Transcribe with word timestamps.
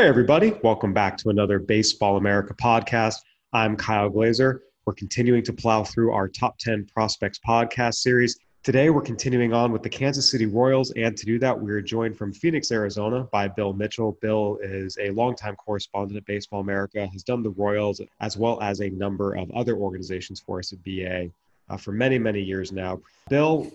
Hey, 0.00 0.08
everybody. 0.08 0.54
Welcome 0.62 0.94
back 0.94 1.18
to 1.18 1.28
another 1.28 1.58
Baseball 1.58 2.16
America 2.16 2.54
podcast. 2.54 3.16
I'm 3.52 3.76
Kyle 3.76 4.08
Glaser. 4.08 4.62
We're 4.86 4.94
continuing 4.94 5.42
to 5.42 5.52
plow 5.52 5.84
through 5.84 6.12
our 6.12 6.26
top 6.26 6.56
10 6.56 6.86
prospects 6.86 7.38
podcast 7.46 7.96
series. 7.96 8.38
Today, 8.62 8.88
we're 8.88 9.02
continuing 9.02 9.52
on 9.52 9.72
with 9.72 9.82
the 9.82 9.90
Kansas 9.90 10.30
City 10.30 10.46
Royals. 10.46 10.90
And 10.92 11.14
to 11.18 11.26
do 11.26 11.38
that, 11.40 11.60
we 11.60 11.70
are 11.72 11.82
joined 11.82 12.16
from 12.16 12.32
Phoenix, 12.32 12.72
Arizona 12.72 13.24
by 13.30 13.46
Bill 13.48 13.74
Mitchell. 13.74 14.16
Bill 14.22 14.58
is 14.62 14.96
a 14.98 15.10
longtime 15.10 15.54
correspondent 15.56 16.16
at 16.16 16.24
Baseball 16.24 16.60
America, 16.60 17.06
has 17.06 17.22
done 17.22 17.42
the 17.42 17.50
Royals 17.50 18.00
as 18.20 18.38
well 18.38 18.58
as 18.62 18.80
a 18.80 18.88
number 18.88 19.34
of 19.36 19.50
other 19.50 19.76
organizations 19.76 20.40
for 20.40 20.60
us 20.60 20.72
at 20.72 20.82
BA 20.82 21.28
uh, 21.68 21.76
for 21.76 21.92
many, 21.92 22.18
many 22.18 22.40
years 22.40 22.72
now. 22.72 22.98
Bill, 23.28 23.70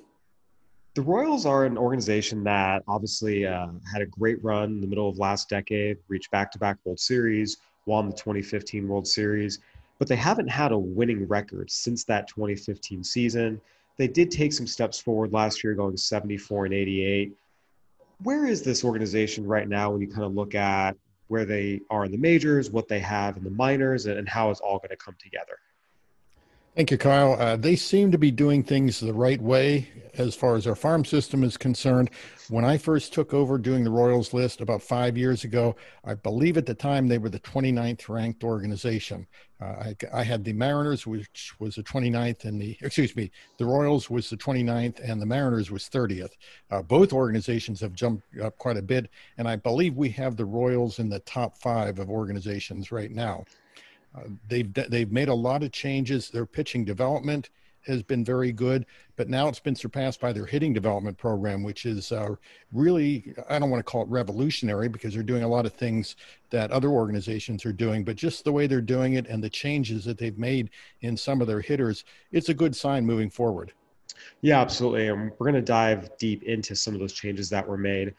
the 0.96 1.02
Royals 1.02 1.46
are 1.46 1.66
an 1.66 1.78
organization 1.78 2.42
that 2.46 2.82
obviously 2.88 3.46
uh, 3.46 3.68
had 3.92 4.02
a 4.02 4.06
great 4.06 4.42
run 4.42 4.70
in 4.70 4.82
the 4.82 4.88
middle 4.88 5.10
of 5.10 5.20
last 5.20 5.50
decade, 5.50 5.98
reached 6.08 6.32
back 6.32 6.52
to 6.54 6.58
back 6.58 6.78
World 6.86 7.02
Series, 7.02 7.58
won 7.86 8.10
the 8.10 8.16
2015 8.16 8.88
World 8.88 9.06
Series, 9.06 9.60
but 10.00 10.08
they 10.08 10.16
haven't 10.16 10.48
had 10.48 10.72
a 10.72 10.78
winning 10.78 11.28
record 11.28 11.70
since 11.70 12.06
that 12.06 12.30
2015 12.30 13.04
season. 13.04 13.60
They 13.98 14.08
did 14.08 14.32
take 14.32 14.54
some 14.54 14.68
steps 14.68 14.98
forward 15.00 15.34
last 15.34 15.66
year, 15.66 15.74
going 15.74 15.98
74 15.98 16.66
and 16.66 16.74
88. 16.74 17.34
Where 18.24 18.46
is 18.46 18.62
this 18.64 18.86
organization 18.86 19.46
right 19.46 19.68
now 19.68 19.92
when 19.92 20.00
you 20.00 20.08
kind 20.08 20.24
of 20.24 20.34
look 20.34 20.56
at 20.56 20.96
where 21.28 21.44
they 21.44 21.82
are 21.90 22.06
in 22.06 22.12
the 22.12 22.18
majors, 22.18 22.72
what 22.72 22.88
they 22.88 23.00
have 23.00 23.36
in 23.36 23.44
the 23.44 23.50
minors, 23.50 24.06
and 24.06 24.30
how 24.30 24.50
it's 24.50 24.62
all 24.62 24.78
going 24.78 24.90
to 24.92 24.96
come 24.96 25.16
together? 25.22 25.58
Thank 26.76 26.92
you, 26.92 26.98
Kyle. 26.98 27.40
Uh, 27.40 27.56
they 27.56 27.78
seem 27.78 28.12
to 28.12 28.18
be 28.18 28.32
doing 28.32 28.62
things 28.62 29.00
the 29.00 29.14
right 29.14 29.42
way 29.42 29.88
as 30.18 30.36
far 30.36 30.58
as 30.58 30.68
our 30.68 30.76
farm 30.76 31.06
system 31.06 31.42
is 31.42 31.56
concerned. 31.56 32.10
When 32.50 32.66
I 32.66 32.78
first 32.78 33.14
took 33.14 33.34
over 33.34 33.58
doing 33.58 33.86
the 33.86 33.92
Royals 33.92 34.34
list 34.34 34.60
about 34.60 34.82
five 34.82 35.18
years 35.18 35.46
ago, 35.46 35.78
I 36.04 36.16
believe 36.16 36.58
at 36.58 36.66
the 36.66 36.74
time 36.74 37.08
they 37.08 37.18
were 37.18 37.30
the 37.30 37.40
29th 37.40 38.10
ranked 38.10 38.44
organization. 38.44 39.26
Uh, 39.62 39.66
I, 39.66 39.96
I, 40.14 40.24
had 40.24 40.44
the 40.44 40.52
Mariners, 40.52 41.08
which 41.08 41.54
was 41.60 41.76
the 41.76 41.84
29th, 41.84 42.44
and 42.44 42.60
the, 42.60 42.78
excuse 42.82 43.16
me, 43.16 43.32
the 43.58 43.66
Royals 43.66 44.10
was 44.10 44.30
the 44.30 44.36
29th, 44.36 45.00
and 45.00 45.22
the 45.22 45.26
Mariners 45.26 45.72
was 45.72 45.84
30th. 45.84 46.32
Uh, 46.72 46.82
both 46.82 47.14
organizations 47.14 47.80
have 47.80 47.94
jumped 47.94 48.38
up 48.40 48.58
quite 48.58 48.76
a 48.76 48.82
bit, 48.82 49.10
and 49.38 49.48
I 49.48 49.56
believe 49.56 49.96
we 49.96 50.10
have 50.10 50.36
the 50.36 50.44
Royals 50.44 51.00
in 51.00 51.08
the 51.08 51.20
top 51.20 51.58
five 51.58 52.00
of 52.00 52.10
organizations 52.10 52.92
right 52.92 53.12
now. 53.12 53.46
They've 54.48 54.72
they've 54.74 55.12
made 55.12 55.30
a 55.30 55.34
lot 55.34 55.64
of 55.64 55.72
changes. 55.72 56.30
Their 56.30 56.46
pitching 56.46 56.86
development 56.86 57.50
has 57.86 58.02
been 58.02 58.26
very 58.26 58.52
good, 58.52 58.86
but 59.16 59.30
now 59.30 59.48
it's 59.48 59.60
been 59.60 59.76
surpassed 59.76 60.20
by 60.20 60.34
their 60.34 60.46
hitting 60.46 60.74
development 60.74 61.18
program, 61.18 61.64
which 61.64 61.86
is 61.86 62.12
uh, 62.12 62.36
really 62.72 63.34
I 63.50 63.60
don't 63.60 63.70
want 63.70 63.86
to 63.86 63.90
call 63.90 64.02
it 64.02 64.10
revolutionary 64.10 64.88
because 64.88 65.14
they're 65.14 65.24
doing 65.24 65.44
a 65.44 65.48
lot 65.48 65.66
of 65.66 65.74
things 65.74 66.16
that 66.50 66.72
other 66.72 66.90
organizations 66.90 67.66
are 67.66 67.74
doing, 67.74 68.04
but 68.04 68.16
just 68.16 68.44
the 68.44 68.52
way 68.52 68.68
they're 68.68 68.82
doing 68.82 69.14
it 69.14 69.28
and 69.28 69.44
the 69.44 69.50
changes 69.50 70.04
that 70.06 70.18
they've 70.18 70.38
made 70.38 70.70
in 71.02 71.16
some 71.16 71.42
of 71.42 71.48
their 71.48 71.62
hitters, 71.62 72.06
it's 72.32 72.50
a 72.50 72.54
good 72.54 72.76
sign 72.76 73.06
moving 73.06 73.30
forward. 73.30 73.74
Yeah, 74.42 74.62
absolutely. 74.62 75.08
And 75.08 75.32
we're 75.38 75.52
going 75.52 75.56
to 75.56 75.62
dive 75.62 76.10
deep 76.18 76.44
into 76.44 76.76
some 76.76 76.94
of 76.94 77.00
those 77.00 77.14
changes 77.14 77.50
that 77.50 77.68
were 77.68 77.78
made 77.78 78.14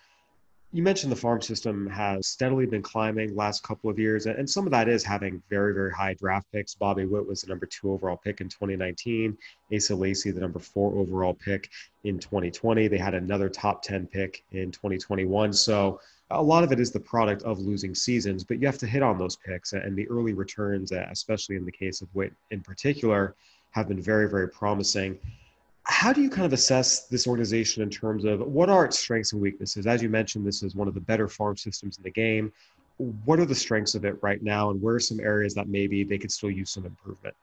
you 0.76 0.82
mentioned 0.82 1.10
the 1.10 1.16
farm 1.16 1.40
system 1.40 1.88
has 1.88 2.26
steadily 2.26 2.66
been 2.66 2.82
climbing 2.82 3.34
last 3.34 3.62
couple 3.62 3.88
of 3.88 3.98
years, 3.98 4.26
and 4.26 4.48
some 4.48 4.66
of 4.66 4.70
that 4.70 4.90
is 4.90 5.02
having 5.02 5.42
very, 5.48 5.72
very 5.72 5.90
high 5.90 6.12
draft 6.12 6.46
picks. 6.52 6.74
Bobby 6.74 7.06
Witt 7.06 7.26
was 7.26 7.40
the 7.40 7.48
number 7.48 7.64
two 7.64 7.92
overall 7.92 8.18
pick 8.18 8.42
in 8.42 8.50
2019. 8.50 9.38
Asa 9.74 9.96
Lacy, 9.96 10.30
the 10.30 10.40
number 10.40 10.58
four 10.58 10.92
overall 10.98 11.32
pick 11.32 11.70
in 12.04 12.18
2020. 12.18 12.88
They 12.88 12.98
had 12.98 13.14
another 13.14 13.48
top 13.48 13.82
10 13.84 14.06
pick 14.06 14.44
in 14.52 14.70
2021. 14.70 15.54
So 15.54 15.98
a 16.28 16.42
lot 16.42 16.62
of 16.62 16.72
it 16.72 16.78
is 16.78 16.92
the 16.92 17.00
product 17.00 17.42
of 17.44 17.58
losing 17.58 17.94
seasons, 17.94 18.44
but 18.44 18.60
you 18.60 18.66
have 18.66 18.76
to 18.76 18.86
hit 18.86 19.02
on 19.02 19.16
those 19.16 19.36
picks, 19.36 19.72
and 19.72 19.96
the 19.96 20.06
early 20.10 20.34
returns, 20.34 20.92
especially 20.92 21.56
in 21.56 21.64
the 21.64 21.72
case 21.72 22.02
of 22.02 22.14
Witt 22.14 22.34
in 22.50 22.60
particular, 22.60 23.34
have 23.70 23.88
been 23.88 24.02
very, 24.02 24.28
very 24.28 24.50
promising 24.50 25.18
how 25.88 26.12
do 26.12 26.20
you 26.20 26.28
kind 26.28 26.44
of 26.44 26.52
assess 26.52 27.06
this 27.06 27.28
organization 27.28 27.80
in 27.80 27.88
terms 27.88 28.24
of 28.24 28.40
what 28.40 28.68
are 28.68 28.84
its 28.84 28.98
strengths 28.98 29.32
and 29.32 29.40
weaknesses? 29.40 29.86
As 29.86 30.02
you 30.02 30.08
mentioned, 30.08 30.44
this 30.44 30.64
is 30.64 30.74
one 30.74 30.88
of 30.88 30.94
the 30.94 31.00
better 31.00 31.28
farm 31.28 31.56
systems 31.56 31.96
in 31.96 32.02
the 32.02 32.10
game. 32.10 32.52
What 33.24 33.38
are 33.38 33.44
the 33.44 33.54
strengths 33.54 33.94
of 33.94 34.04
it 34.04 34.16
right 34.20 34.42
now, 34.42 34.70
and 34.70 34.82
where 34.82 34.96
are 34.96 35.00
some 35.00 35.20
areas 35.20 35.54
that 35.54 35.68
maybe 35.68 36.02
they 36.02 36.18
could 36.18 36.32
still 36.32 36.50
use 36.50 36.70
some 36.70 36.86
improvement? 36.86 37.36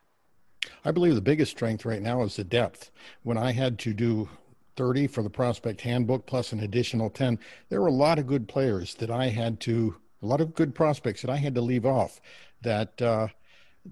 I 0.84 0.92
believe 0.92 1.16
the 1.16 1.22
biggest 1.22 1.52
strength 1.52 1.86
right 1.86 2.02
now 2.02 2.22
is 2.24 2.36
the 2.36 2.44
depth. 2.44 2.92
When 3.22 3.38
I 3.38 3.54
had 3.54 3.80
to 3.80 3.94
do 3.94 4.28
30 4.76 5.08
for 5.08 5.24
the 5.24 5.30
prospect 5.30 5.80
handbook 5.80 6.26
plus 6.26 6.52
an 6.52 6.60
additional 6.60 7.10
10, 7.10 7.40
there 7.70 7.80
were 7.80 7.88
a 7.88 7.92
lot 7.92 8.20
of 8.20 8.28
good 8.28 8.50
players 8.50 8.94
that 8.96 9.10
I 9.10 9.30
had 9.30 9.62
to, 9.62 9.96
a 10.22 10.26
lot 10.26 10.42
of 10.42 10.54
good 10.54 10.76
prospects 10.76 11.22
that 11.22 11.30
I 11.30 11.38
had 11.38 11.56
to 11.56 11.62
leave 11.62 11.86
off 11.86 12.20
that, 12.62 13.02
uh, 13.02 13.28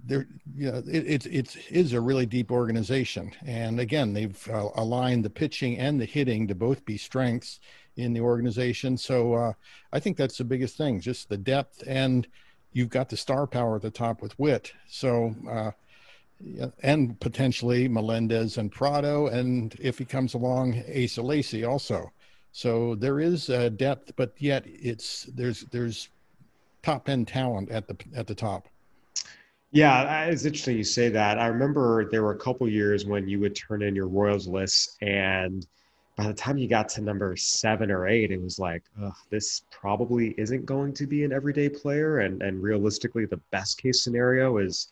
there 0.05 0.27
you 0.55 0.71
know, 0.71 0.77
it, 0.87 0.87
it, 0.87 1.25
it 1.25 1.57
is 1.69 1.93
a 1.93 2.01
really 2.01 2.25
deep 2.25 2.51
organization. 2.51 3.31
And 3.45 3.79
again 3.79 4.13
they've 4.13 4.49
uh, 4.49 4.69
aligned 4.75 5.25
the 5.25 5.29
pitching 5.29 5.77
and 5.77 5.99
the 5.99 6.05
hitting 6.05 6.47
to 6.47 6.55
both 6.55 6.85
be 6.85 6.97
strengths 6.97 7.59
in 7.97 8.13
the 8.13 8.21
organization. 8.21 8.97
So 8.97 9.33
uh, 9.33 9.53
i 9.91 9.99
think 9.99 10.17
that's 10.17 10.37
the 10.37 10.43
biggest 10.43 10.77
thing 10.77 10.99
just 11.01 11.29
the 11.29 11.37
depth 11.37 11.83
and 11.87 12.27
you've 12.73 12.89
got 12.89 13.09
the 13.09 13.17
star 13.17 13.45
power 13.45 13.75
at 13.75 13.81
the 13.81 13.91
top 13.91 14.21
with 14.21 14.37
Witt. 14.39 14.71
So 14.87 15.35
uh, 15.49 15.71
and 16.81 17.19
potentially 17.19 17.87
melendez 17.87 18.57
and 18.57 18.71
pratto 18.71 19.27
and 19.27 19.75
if 19.79 19.97
he 19.97 20.05
comes 20.05 20.33
along 20.33 20.81
asa 20.89 21.21
lacy 21.21 21.65
also. 21.65 22.11
So 22.53 22.95
there 22.95 23.19
is 23.19 23.47
depth 23.75 24.13
but 24.15 24.33
yet 24.37 24.63
it's 24.65 25.23
there's 25.35 25.61
there's 25.71 26.09
top 26.81 27.09
end 27.09 27.27
talent 27.27 27.69
at 27.69 27.87
the 27.87 27.97
at 28.15 28.27
the 28.27 28.35
top 28.35 28.67
yeah, 29.71 30.25
it's 30.25 30.45
interesting 30.45 30.77
you 30.77 30.83
say 30.83 31.09
that. 31.09 31.39
I 31.39 31.47
remember 31.47 32.09
there 32.09 32.23
were 32.23 32.33
a 32.33 32.37
couple 32.37 32.67
years 32.67 33.05
when 33.05 33.27
you 33.27 33.39
would 33.39 33.55
turn 33.55 33.81
in 33.81 33.95
your 33.95 34.07
Royals 34.07 34.47
list, 34.47 34.97
and 35.01 35.65
by 36.17 36.27
the 36.27 36.33
time 36.33 36.57
you 36.57 36.67
got 36.67 36.89
to 36.89 37.01
number 37.01 37.35
seven 37.37 37.89
or 37.89 38.07
eight, 38.07 38.31
it 38.31 38.41
was 38.41 38.59
like, 38.59 38.83
this 39.29 39.63
probably 39.71 40.35
isn't 40.37 40.65
going 40.65 40.93
to 40.93 41.07
be 41.07 41.23
an 41.23 41.31
everyday 41.31 41.69
player. 41.69 42.19
And 42.19 42.41
and 42.41 42.61
realistically, 42.61 43.25
the 43.25 43.39
best 43.51 43.81
case 43.81 44.03
scenario 44.03 44.57
is 44.57 44.89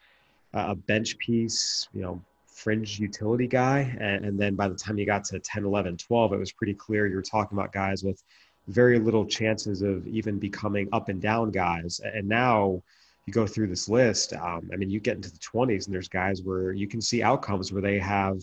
a 0.54 0.76
bench 0.76 1.18
piece, 1.18 1.90
you 1.94 2.02
know, 2.02 2.22
fringe 2.48 3.00
utility 3.00 3.48
guy. 3.48 3.96
And, 4.00 4.26
and 4.26 4.40
then 4.40 4.56
by 4.56 4.68
the 4.68 4.76
time 4.76 4.98
you 4.98 5.06
got 5.06 5.24
to 5.26 5.40
10, 5.40 5.66
11, 5.66 5.98
12, 5.98 6.34
it 6.34 6.38
was 6.38 6.52
pretty 6.52 6.74
clear 6.74 7.08
you 7.08 7.16
were 7.16 7.22
talking 7.22 7.58
about 7.58 7.72
guys 7.72 8.04
with 8.04 8.24
very 8.68 9.00
little 9.00 9.26
chances 9.26 9.82
of 9.82 10.06
even 10.08 10.40
becoming 10.40 10.88
up 10.92 11.10
and 11.10 11.22
down 11.22 11.52
guys. 11.52 12.02
And 12.04 12.28
now 12.28 12.82
you 13.30 13.34
go 13.34 13.46
through 13.46 13.68
this 13.68 13.88
list, 13.88 14.34
um, 14.34 14.70
I 14.74 14.76
mean, 14.76 14.90
you 14.90 15.00
get 15.00 15.16
into 15.16 15.32
the 15.32 15.38
20s 15.38 15.86
and 15.86 15.94
there's 15.94 16.10
guys 16.10 16.42
where 16.42 16.74
you 16.74 16.88
can 16.88 17.00
see 17.00 17.22
outcomes 17.22 17.72
where 17.72 17.82
they 17.82 18.00
have, 18.00 18.42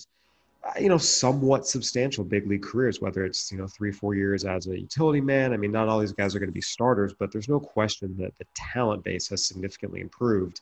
uh, 0.63 0.79
you 0.81 0.89
know, 0.89 0.97
somewhat 0.97 1.67
substantial 1.67 2.23
big 2.23 2.47
league 2.47 2.63
careers, 2.63 3.01
whether 3.01 3.25
it's, 3.25 3.51
you 3.51 3.59
know, 3.59 3.67
three, 3.67 3.91
four 3.91 4.15
years 4.15 4.45
as 4.45 4.69
a 4.69 4.79
utility 4.79 5.21
man. 5.21 5.53
I 5.53 5.57
mean, 5.57 5.73
not 5.73 5.89
all 5.89 5.99
these 5.99 6.13
guys 6.13 6.37
are 6.37 6.39
going 6.39 6.51
to 6.51 6.55
be 6.55 6.61
starters, 6.61 7.13
but 7.19 7.33
there's 7.33 7.49
no 7.49 7.59
question 7.59 8.17
that 8.19 8.39
the 8.39 8.47
talent 8.55 9.03
base 9.03 9.29
has 9.29 9.45
significantly 9.45 10.01
improved. 10.01 10.61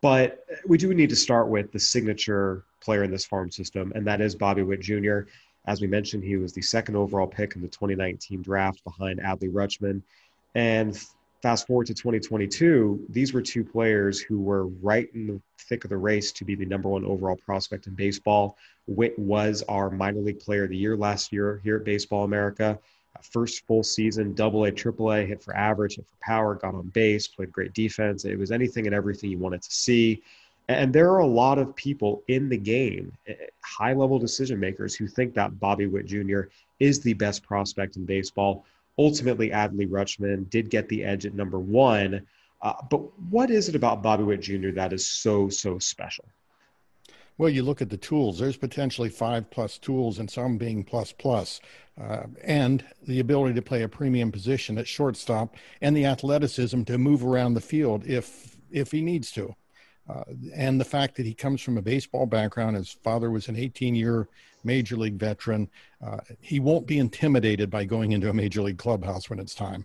But 0.00 0.44
we 0.66 0.76
do 0.76 0.92
need 0.92 1.10
to 1.10 1.16
start 1.16 1.48
with 1.48 1.70
the 1.70 1.78
signature 1.78 2.64
player 2.80 3.04
in 3.04 3.10
this 3.12 3.24
farm 3.24 3.52
system, 3.52 3.92
and 3.94 4.04
that 4.06 4.20
is 4.20 4.34
Bobby 4.34 4.62
Witt 4.62 4.80
Jr. 4.80 5.20
As 5.66 5.80
we 5.80 5.86
mentioned, 5.86 6.24
he 6.24 6.36
was 6.36 6.54
the 6.54 6.62
second 6.62 6.96
overall 6.96 7.26
pick 7.26 7.54
in 7.54 7.62
the 7.62 7.68
2019 7.68 8.42
draft 8.42 8.82
behind 8.82 9.20
Adley 9.20 9.52
Rutschman. 9.52 10.02
And 10.56 10.98
fast 11.42 11.66
forward 11.66 11.86
to 11.86 11.94
2022, 11.94 13.06
these 13.08 13.32
were 13.32 13.40
two 13.40 13.64
players 13.64 14.20
who 14.20 14.40
were 14.40 14.66
right 14.66 15.08
in 15.14 15.26
the 15.26 15.40
thick 15.58 15.84
of 15.84 15.90
the 15.90 15.96
race 15.96 16.32
to 16.32 16.44
be 16.44 16.54
the 16.54 16.66
number 16.66 16.88
one 16.88 17.04
overall 17.04 17.36
prospect 17.36 17.86
in 17.86 17.94
baseball. 17.94 18.56
Witt 18.86 19.18
was 19.18 19.62
our 19.68 19.90
minor 19.90 20.20
league 20.20 20.40
player 20.40 20.64
of 20.64 20.70
the 20.70 20.76
year 20.76 20.96
last 20.96 21.32
year 21.32 21.60
here 21.64 21.76
at 21.76 21.84
Baseball 21.84 22.24
America. 22.24 22.78
First 23.22 23.66
full 23.66 23.82
season, 23.82 24.34
double 24.34 24.64
A, 24.64 24.72
triple 24.72 25.12
A, 25.12 25.24
hit 25.24 25.42
for 25.42 25.56
average, 25.56 25.96
hit 25.96 26.06
for 26.06 26.16
power, 26.22 26.54
got 26.54 26.74
on 26.74 26.88
base, 26.88 27.26
played 27.26 27.52
great 27.52 27.74
defense. 27.74 28.24
It 28.24 28.38
was 28.38 28.50
anything 28.50 28.86
and 28.86 28.94
everything 28.94 29.30
you 29.30 29.38
wanted 29.38 29.62
to 29.62 29.70
see. 29.70 30.22
And 30.68 30.92
there 30.92 31.10
are 31.10 31.18
a 31.18 31.26
lot 31.26 31.58
of 31.58 31.74
people 31.74 32.22
in 32.28 32.48
the 32.48 32.56
game, 32.56 33.12
eh, 33.26 33.34
high 33.62 33.92
level 33.92 34.18
decision 34.18 34.60
makers, 34.60 34.94
who 34.94 35.08
think 35.08 35.34
that 35.34 35.58
Bobby 35.58 35.86
Witt 35.86 36.06
Jr. 36.06 36.42
is 36.78 37.00
the 37.00 37.14
best 37.14 37.42
prospect 37.42 37.96
in 37.96 38.04
baseball. 38.04 38.64
Ultimately, 39.00 39.48
Adley 39.48 39.88
Rutschman 39.88 40.50
did 40.50 40.68
get 40.68 40.90
the 40.90 41.04
edge 41.04 41.24
at 41.24 41.32
number 41.32 41.58
one. 41.58 42.26
Uh, 42.60 42.74
but 42.90 43.18
what 43.30 43.50
is 43.50 43.66
it 43.66 43.74
about 43.74 44.02
Bobby 44.02 44.24
Witt 44.24 44.42
Jr. 44.42 44.72
that 44.72 44.92
is 44.92 45.06
so, 45.06 45.48
so 45.48 45.78
special? 45.78 46.26
Well, 47.38 47.48
you 47.48 47.62
look 47.62 47.80
at 47.80 47.88
the 47.88 47.96
tools. 47.96 48.38
There's 48.38 48.58
potentially 48.58 49.08
five 49.08 49.50
plus 49.50 49.78
tools, 49.78 50.18
and 50.18 50.30
some 50.30 50.58
being 50.58 50.84
plus 50.84 51.12
plus, 51.12 51.62
uh, 51.98 52.24
and 52.44 52.84
the 53.08 53.20
ability 53.20 53.54
to 53.54 53.62
play 53.62 53.82
a 53.82 53.88
premium 53.88 54.30
position 54.30 54.76
at 54.76 54.86
shortstop, 54.86 55.56
and 55.80 55.96
the 55.96 56.04
athleticism 56.04 56.82
to 56.82 56.98
move 56.98 57.24
around 57.24 57.54
the 57.54 57.62
field 57.62 58.06
if 58.06 58.58
if 58.70 58.92
he 58.92 59.00
needs 59.00 59.32
to, 59.32 59.56
uh, 60.10 60.24
and 60.54 60.80
the 60.80 60.84
fact 60.84 61.16
that 61.16 61.26
he 61.26 61.34
comes 61.34 61.60
from 61.60 61.78
a 61.78 61.82
baseball 61.82 62.26
background. 62.26 62.76
His 62.76 62.90
father 62.90 63.30
was 63.30 63.48
an 63.48 63.56
18-year 63.56 64.28
major 64.64 64.96
league 64.96 65.18
veteran. 65.18 65.68
Uh, 66.04 66.18
he 66.40 66.60
won't 66.60 66.86
be 66.86 66.98
intimidated 66.98 67.70
by 67.70 67.84
going 67.84 68.12
into 68.12 68.28
a 68.28 68.32
major 68.32 68.62
league 68.62 68.78
clubhouse 68.78 69.30
when 69.30 69.38
it's 69.38 69.54
time. 69.54 69.84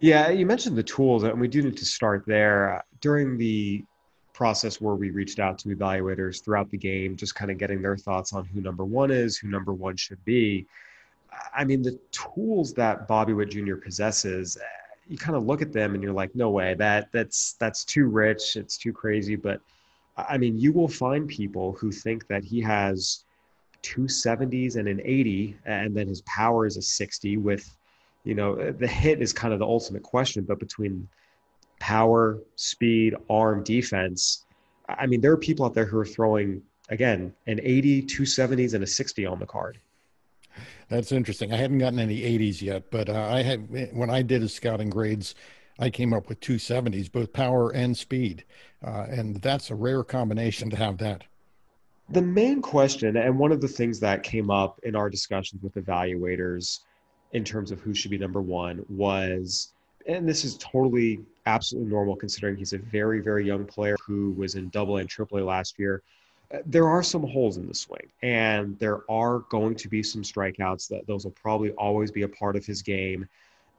Yeah, 0.00 0.30
you 0.30 0.46
mentioned 0.46 0.76
the 0.76 0.82
tools, 0.82 1.24
and 1.24 1.38
we 1.38 1.48
do 1.48 1.62
need 1.62 1.76
to 1.76 1.84
start 1.84 2.24
there. 2.26 2.82
During 3.00 3.36
the 3.36 3.84
process 4.32 4.80
where 4.80 4.94
we 4.94 5.10
reached 5.10 5.38
out 5.38 5.58
to 5.58 5.68
evaluators 5.68 6.42
throughout 6.42 6.70
the 6.70 6.78
game, 6.78 7.16
just 7.16 7.34
kind 7.34 7.50
of 7.50 7.58
getting 7.58 7.82
their 7.82 7.96
thoughts 7.96 8.32
on 8.32 8.46
who 8.46 8.62
number 8.62 8.84
one 8.84 9.10
is, 9.10 9.36
who 9.36 9.48
number 9.48 9.74
one 9.74 9.96
should 9.96 10.24
be. 10.24 10.66
I 11.54 11.64
mean, 11.64 11.82
the 11.82 11.98
tools 12.10 12.72
that 12.74 13.06
Bobby 13.06 13.34
Witt 13.34 13.50
Jr. 13.50 13.76
possesses, 13.76 14.56
you 15.10 15.18
kind 15.18 15.36
of 15.36 15.44
look 15.44 15.60
at 15.60 15.72
them 15.72 15.94
and 15.94 16.02
you're 16.02 16.12
like, 16.12 16.34
no 16.34 16.50
way, 16.50 16.74
that 16.74 17.10
that's 17.12 17.54
that's 17.54 17.84
too 17.84 18.06
rich, 18.06 18.56
it's 18.56 18.78
too 18.78 18.92
crazy. 18.92 19.36
But 19.36 19.60
I 20.16 20.38
mean, 20.38 20.56
you 20.56 20.72
will 20.72 20.88
find 20.88 21.28
people 21.28 21.72
who 21.72 21.90
think 21.90 22.26
that 22.28 22.44
he 22.44 22.60
has 22.60 23.24
two 23.82 24.02
70s 24.02 24.76
and 24.76 24.86
an 24.86 25.00
80, 25.04 25.56
and 25.64 25.96
then 25.96 26.06
his 26.06 26.22
power 26.22 26.64
is 26.66 26.76
a 26.76 26.82
60 26.82 27.38
with 27.38 27.76
you 28.24 28.34
know, 28.34 28.54
uh, 28.54 28.72
the 28.78 28.86
hit 28.86 29.22
is 29.22 29.32
kind 29.32 29.52
of 29.52 29.58
the 29.58 29.66
ultimate 29.66 30.02
question, 30.02 30.44
but 30.44 30.58
between 30.58 31.08
power, 31.78 32.38
speed, 32.56 33.14
arm, 33.28 33.64
defense, 33.64 34.44
I 34.88 35.06
mean, 35.06 35.20
there 35.20 35.32
are 35.32 35.38
people 35.38 35.64
out 35.64 35.74
there 35.74 35.86
who 35.86 35.98
are 35.98 36.04
throwing, 36.04 36.62
again, 36.90 37.32
an 37.46 37.60
80, 37.62 38.02
270s, 38.02 38.74
and 38.74 38.84
a 38.84 38.86
60 38.86 39.24
on 39.24 39.38
the 39.38 39.46
card. 39.46 39.78
That's 40.90 41.12
interesting. 41.12 41.52
I 41.52 41.56
haven't 41.56 41.78
gotten 41.78 42.00
any 42.00 42.20
80s 42.20 42.60
yet, 42.60 42.90
but 42.90 43.08
uh, 43.08 43.28
I 43.30 43.42
had, 43.42 43.68
when 43.92 44.10
I 44.10 44.22
did 44.22 44.42
his 44.42 44.52
scouting 44.52 44.90
grades, 44.90 45.36
I 45.78 45.88
came 45.88 46.12
up 46.12 46.28
with 46.28 46.40
270s, 46.40 47.10
both 47.10 47.32
power 47.32 47.70
and 47.70 47.96
speed. 47.96 48.44
Uh, 48.84 49.06
and 49.08 49.36
that's 49.36 49.70
a 49.70 49.74
rare 49.76 50.02
combination 50.02 50.68
to 50.70 50.76
have 50.76 50.98
that. 50.98 51.24
The 52.10 52.20
main 52.20 52.60
question, 52.60 53.16
and 53.16 53.38
one 53.38 53.52
of 53.52 53.60
the 53.60 53.68
things 53.68 54.00
that 54.00 54.24
came 54.24 54.50
up 54.50 54.80
in 54.82 54.96
our 54.96 55.08
discussions 55.08 55.62
with 55.62 55.74
evaluators, 55.74 56.80
in 57.32 57.44
terms 57.44 57.70
of 57.70 57.78
who 57.80 57.94
should 57.94 58.10
be 58.10 58.18
number 58.18 58.42
one 58.42 58.84
was, 58.88 59.72
and 60.08 60.28
this 60.28 60.44
is 60.44 60.56
totally 60.58 61.20
absolutely 61.46 61.88
normal 61.88 62.16
considering 62.16 62.56
he's 62.56 62.72
a 62.72 62.78
very, 62.78 63.20
very 63.20 63.46
young 63.46 63.64
player 63.64 63.96
who 64.04 64.32
was 64.32 64.56
in 64.56 64.68
double 64.70 64.96
and 64.96 65.08
triple 65.08 65.38
A 65.38 65.44
last 65.44 65.78
year. 65.78 66.02
There 66.66 66.88
are 66.88 67.02
some 67.02 67.22
holes 67.22 67.56
in 67.56 67.68
the 67.68 67.74
swing, 67.74 68.08
and 68.22 68.78
there 68.78 69.08
are 69.10 69.40
going 69.50 69.76
to 69.76 69.88
be 69.88 70.02
some 70.02 70.22
strikeouts 70.22 70.88
that 70.88 71.06
those 71.06 71.24
will 71.24 71.32
probably 71.32 71.70
always 71.72 72.10
be 72.10 72.22
a 72.22 72.28
part 72.28 72.56
of 72.56 72.66
his 72.66 72.82
game. 72.82 73.28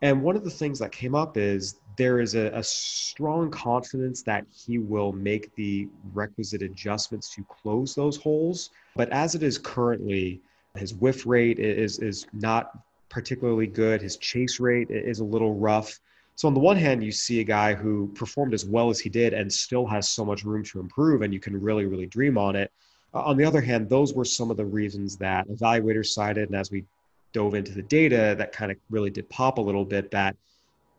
And 0.01 0.23
one 0.23 0.35
of 0.35 0.43
the 0.43 0.49
things 0.49 0.79
that 0.79 0.91
came 0.91 1.13
up 1.13 1.37
is 1.37 1.75
there 1.97 2.19
is 2.19 2.33
a, 2.33 2.47
a, 2.53 2.63
strong 2.63 3.51
confidence 3.51 4.23
that 4.23 4.45
he 4.49 4.79
will 4.79 5.11
make 5.11 5.53
the 5.55 5.87
requisite 6.13 6.63
adjustments 6.63 7.35
to 7.35 7.43
close 7.43 7.93
those 7.93 8.17
holes. 8.17 8.71
But 8.95 9.09
as 9.09 9.35
it 9.35 9.43
is 9.43 9.57
currently, 9.59 10.41
his 10.75 10.95
whiff 10.95 11.25
rate 11.25 11.59
is 11.59 11.99
is 11.99 12.25
not 12.33 12.71
particularly 13.09 13.67
good. 13.67 14.01
His 14.01 14.17
chase 14.17 14.59
rate 14.59 14.89
is 14.89 15.19
a 15.19 15.25
little 15.25 15.53
rough. 15.53 15.99
So 16.35 16.47
on 16.47 16.53
the 16.53 16.59
one 16.59 16.77
hand, 16.77 17.03
you 17.03 17.11
see 17.11 17.39
a 17.39 17.43
guy 17.43 17.73
who 17.73 18.07
performed 18.15 18.53
as 18.53 18.65
well 18.65 18.89
as 18.89 18.99
he 18.99 19.09
did 19.09 19.33
and 19.33 19.51
still 19.51 19.85
has 19.85 20.09
so 20.09 20.25
much 20.25 20.43
room 20.43 20.63
to 20.65 20.79
improve, 20.79 21.21
and 21.21 21.33
you 21.33 21.39
can 21.39 21.59
really, 21.59 21.85
really 21.85 22.07
dream 22.07 22.37
on 22.37 22.55
it. 22.55 22.71
Uh, 23.13 23.23
on 23.23 23.37
the 23.37 23.45
other 23.45 23.61
hand, 23.61 23.89
those 23.89 24.13
were 24.13 24.25
some 24.25 24.49
of 24.49 24.57
the 24.57 24.65
reasons 24.65 25.17
that 25.17 25.47
evaluators 25.49 26.07
cited, 26.07 26.49
and 26.49 26.57
as 26.57 26.71
we 26.71 26.85
dove 27.33 27.53
into 27.53 27.73
the 27.73 27.81
data, 27.83 28.35
that 28.37 28.51
kind 28.51 28.71
of 28.71 28.77
really 28.89 29.09
did 29.09 29.29
pop 29.29 29.57
a 29.57 29.61
little 29.61 29.85
bit. 29.85 30.11
That 30.11 30.35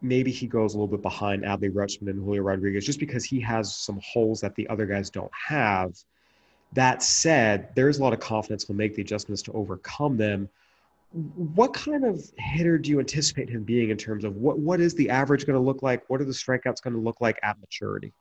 maybe 0.00 0.30
he 0.30 0.46
goes 0.46 0.74
a 0.74 0.76
little 0.76 0.88
bit 0.88 1.02
behind 1.02 1.44
Adley 1.44 1.70
Rutschman 1.70 2.10
and 2.10 2.22
Julio 2.22 2.42
Rodriguez 2.42 2.84
just 2.84 2.98
because 2.98 3.24
he 3.24 3.40
has 3.40 3.74
some 3.74 4.00
holes 4.04 4.40
that 4.40 4.54
the 4.54 4.68
other 4.68 4.86
guys 4.86 5.10
don't 5.10 5.30
have. 5.48 5.94
That 6.74 7.02
said, 7.02 7.68
there's 7.74 7.98
a 7.98 8.02
lot 8.02 8.12
of 8.12 8.20
confidence 8.20 8.64
he'll 8.64 8.76
make 8.76 8.94
the 8.94 9.02
adjustments 9.02 9.42
to 9.42 9.52
overcome 9.52 10.16
them 10.16 10.48
what 11.12 11.74
kind 11.74 12.04
of 12.04 12.24
hitter 12.38 12.78
do 12.78 12.90
you 12.90 12.98
anticipate 12.98 13.50
him 13.50 13.64
being 13.64 13.90
in 13.90 13.96
terms 13.96 14.24
of 14.24 14.36
what, 14.36 14.58
what 14.58 14.80
is 14.80 14.94
the 14.94 15.10
average 15.10 15.46
going 15.46 15.58
to 15.58 15.64
look 15.64 15.82
like? 15.82 16.08
What 16.08 16.20
are 16.20 16.24
the 16.24 16.32
strikeouts 16.32 16.82
going 16.82 16.94
to 16.94 17.00
look 17.00 17.20
like 17.20 17.38
at 17.42 17.60
maturity? 17.60 18.12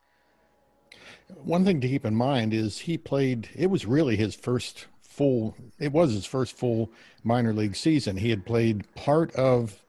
One 1.43 1.63
thing 1.63 1.79
to 1.81 1.87
keep 1.87 2.05
in 2.05 2.15
mind 2.15 2.53
is 2.53 2.79
he 2.79 2.97
played, 2.97 3.49
it 3.55 3.67
was 3.67 3.85
really 3.85 4.17
his 4.17 4.35
first 4.35 4.87
full, 5.01 5.55
it 5.79 5.93
was 5.93 6.11
his 6.11 6.25
first 6.25 6.57
full 6.57 6.91
minor 7.23 7.53
league 7.53 7.75
season. 7.75 8.17
He 8.17 8.29
had 8.29 8.45
played 8.45 8.93
part 8.95 9.33
of 9.35 9.81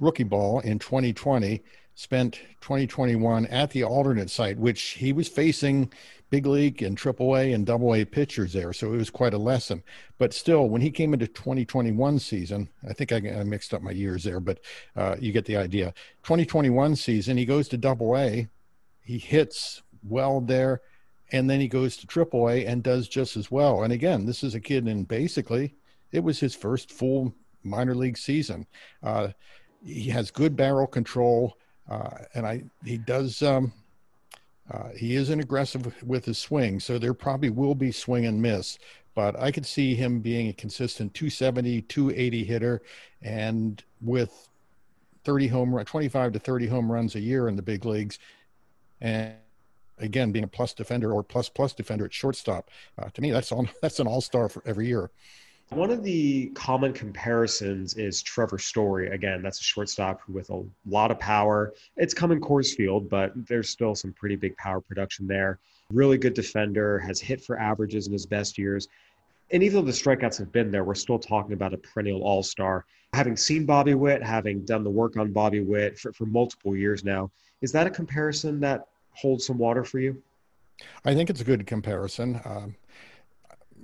rookie 0.00 0.24
ball 0.24 0.60
in 0.60 0.78
2020, 0.78 1.62
spent 1.98 2.34
2021 2.60 3.44
at 3.46 3.70
the 3.72 3.82
alternate 3.82 4.30
site, 4.30 4.56
which 4.56 4.80
he 4.80 5.12
was 5.12 5.26
facing 5.26 5.92
big 6.30 6.46
league 6.46 6.80
and 6.80 6.96
triple 6.96 7.36
A 7.36 7.52
and 7.52 7.66
double 7.66 7.92
A 7.92 8.04
pitchers 8.04 8.52
there. 8.52 8.72
So 8.72 8.94
it 8.94 8.98
was 8.98 9.10
quite 9.10 9.34
a 9.34 9.38
lesson. 9.38 9.82
But 10.16 10.32
still, 10.32 10.68
when 10.68 10.80
he 10.80 10.92
came 10.92 11.12
into 11.12 11.26
2021 11.26 12.20
season, 12.20 12.68
I 12.88 12.92
think 12.92 13.10
I, 13.10 13.16
I 13.16 13.42
mixed 13.42 13.74
up 13.74 13.82
my 13.82 13.90
years 13.90 14.22
there, 14.22 14.38
but 14.38 14.60
uh, 14.94 15.16
you 15.18 15.32
get 15.32 15.44
the 15.44 15.56
idea. 15.56 15.92
2021 16.22 16.94
season, 16.94 17.36
he 17.36 17.44
goes 17.44 17.66
to 17.70 17.76
double 17.76 18.16
A, 18.16 18.46
he 19.02 19.18
hits 19.18 19.82
well 20.04 20.40
there, 20.40 20.82
and 21.32 21.50
then 21.50 21.58
he 21.58 21.66
goes 21.66 21.96
to 21.96 22.06
triple 22.06 22.48
A 22.48 22.64
and 22.64 22.84
does 22.84 23.08
just 23.08 23.36
as 23.36 23.50
well. 23.50 23.82
And 23.82 23.92
again, 23.92 24.24
this 24.24 24.44
is 24.44 24.54
a 24.54 24.60
kid 24.60 24.86
in 24.86 25.02
basically, 25.02 25.74
it 26.12 26.22
was 26.22 26.38
his 26.38 26.54
first 26.54 26.92
full 26.92 27.34
minor 27.64 27.96
league 27.96 28.18
season. 28.18 28.68
Uh, 29.02 29.30
he 29.84 30.10
has 30.10 30.30
good 30.30 30.54
barrel 30.54 30.86
control. 30.86 31.56
Uh, 31.88 32.10
and 32.34 32.46
I, 32.46 32.64
he 32.84 32.98
does, 32.98 33.42
um, 33.42 33.72
uh, 34.70 34.90
he 34.96 35.16
isn't 35.16 35.40
aggressive 35.40 36.02
with 36.02 36.24
his 36.24 36.38
swing, 36.38 36.80
so 36.80 36.98
there 36.98 37.14
probably 37.14 37.50
will 37.50 37.74
be 37.74 37.90
swing 37.90 38.26
and 38.26 38.40
miss. 38.40 38.78
But 39.14 39.38
I 39.38 39.50
could 39.50 39.66
see 39.66 39.94
him 39.94 40.20
being 40.20 40.48
a 40.48 40.52
consistent 40.52 41.14
270, 41.14 41.82
280 41.82 42.44
hitter, 42.44 42.82
and 43.22 43.82
with 44.00 44.48
30 45.24 45.48
home 45.48 45.74
run, 45.74 45.84
25 45.86 46.32
to 46.32 46.38
30 46.38 46.66
home 46.66 46.90
runs 46.92 47.14
a 47.14 47.20
year 47.20 47.48
in 47.48 47.56
the 47.56 47.62
big 47.62 47.84
leagues, 47.84 48.18
and 49.00 49.34
again 49.98 50.32
being 50.32 50.44
a 50.44 50.48
plus 50.48 50.74
defender 50.74 51.12
or 51.12 51.22
plus 51.22 51.48
plus 51.48 51.72
defender 51.72 52.04
at 52.04 52.12
shortstop. 52.12 52.70
Uh, 52.98 53.08
to 53.10 53.20
me, 53.20 53.30
that's 53.30 53.52
on 53.52 53.68
that's 53.82 54.00
an 54.00 54.06
all 54.06 54.20
star 54.20 54.48
for 54.48 54.62
every 54.66 54.86
year. 54.86 55.10
One 55.70 55.90
of 55.90 56.02
the 56.02 56.46
common 56.54 56.94
comparisons 56.94 57.94
is 57.94 58.22
Trevor 58.22 58.58
Story. 58.58 59.10
Again, 59.10 59.42
that's 59.42 59.60
a 59.60 59.62
shortstop 59.62 60.22
with 60.26 60.48
a 60.48 60.64
lot 60.86 61.10
of 61.10 61.18
power. 61.18 61.74
It's 61.96 62.14
coming 62.14 62.38
in 62.38 62.42
Coors 62.42 62.74
Field, 62.74 63.10
but 63.10 63.32
there's 63.46 63.68
still 63.68 63.94
some 63.94 64.14
pretty 64.14 64.36
big 64.36 64.56
power 64.56 64.80
production 64.80 65.26
there. 65.26 65.58
Really 65.92 66.16
good 66.16 66.32
defender, 66.32 66.98
has 67.00 67.20
hit 67.20 67.44
for 67.44 67.58
averages 67.58 68.06
in 68.06 68.14
his 68.14 68.24
best 68.24 68.56
years. 68.56 68.88
And 69.50 69.62
even 69.62 69.76
though 69.76 69.90
the 69.90 69.92
strikeouts 69.92 70.38
have 70.38 70.52
been 70.52 70.70
there, 70.70 70.84
we're 70.84 70.94
still 70.94 71.18
talking 71.18 71.52
about 71.52 71.74
a 71.74 71.78
perennial 71.78 72.22
all 72.22 72.42
star. 72.42 72.86
Having 73.12 73.36
seen 73.36 73.66
Bobby 73.66 73.94
Witt, 73.94 74.22
having 74.22 74.64
done 74.64 74.84
the 74.84 74.90
work 74.90 75.18
on 75.18 75.32
Bobby 75.32 75.60
Witt 75.60 75.98
for, 75.98 76.14
for 76.14 76.24
multiple 76.24 76.76
years 76.76 77.04
now, 77.04 77.30
is 77.60 77.72
that 77.72 77.86
a 77.86 77.90
comparison 77.90 78.58
that 78.60 78.88
holds 79.12 79.44
some 79.46 79.58
water 79.58 79.84
for 79.84 79.98
you? 79.98 80.22
I 81.04 81.14
think 81.14 81.28
it's 81.28 81.40
a 81.40 81.44
good 81.44 81.66
comparison. 81.66 82.40
Um, 82.44 82.74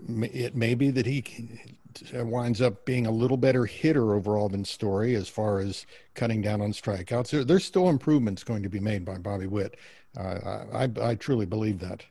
it 0.08 0.54
may 0.54 0.74
be 0.74 0.90
that 0.90 1.06
he 1.06 1.24
winds 2.12 2.60
up 2.60 2.84
being 2.84 3.06
a 3.06 3.10
little 3.10 3.36
better 3.36 3.66
hitter 3.66 4.14
overall 4.14 4.48
than 4.48 4.64
Story 4.64 5.14
as 5.14 5.28
far 5.28 5.60
as 5.60 5.86
cutting 6.14 6.42
down 6.42 6.60
on 6.60 6.72
strikeouts. 6.72 7.30
There, 7.30 7.44
there's 7.44 7.64
still 7.64 7.88
improvements 7.88 8.44
going 8.44 8.62
to 8.62 8.68
be 8.68 8.80
made 8.80 9.04
by 9.04 9.18
Bobby 9.18 9.46
Witt. 9.46 9.76
Uh, 10.16 10.64
I, 10.72 10.90
I 11.00 11.14
truly 11.14 11.46
believe 11.46 11.78
that. 11.80 12.04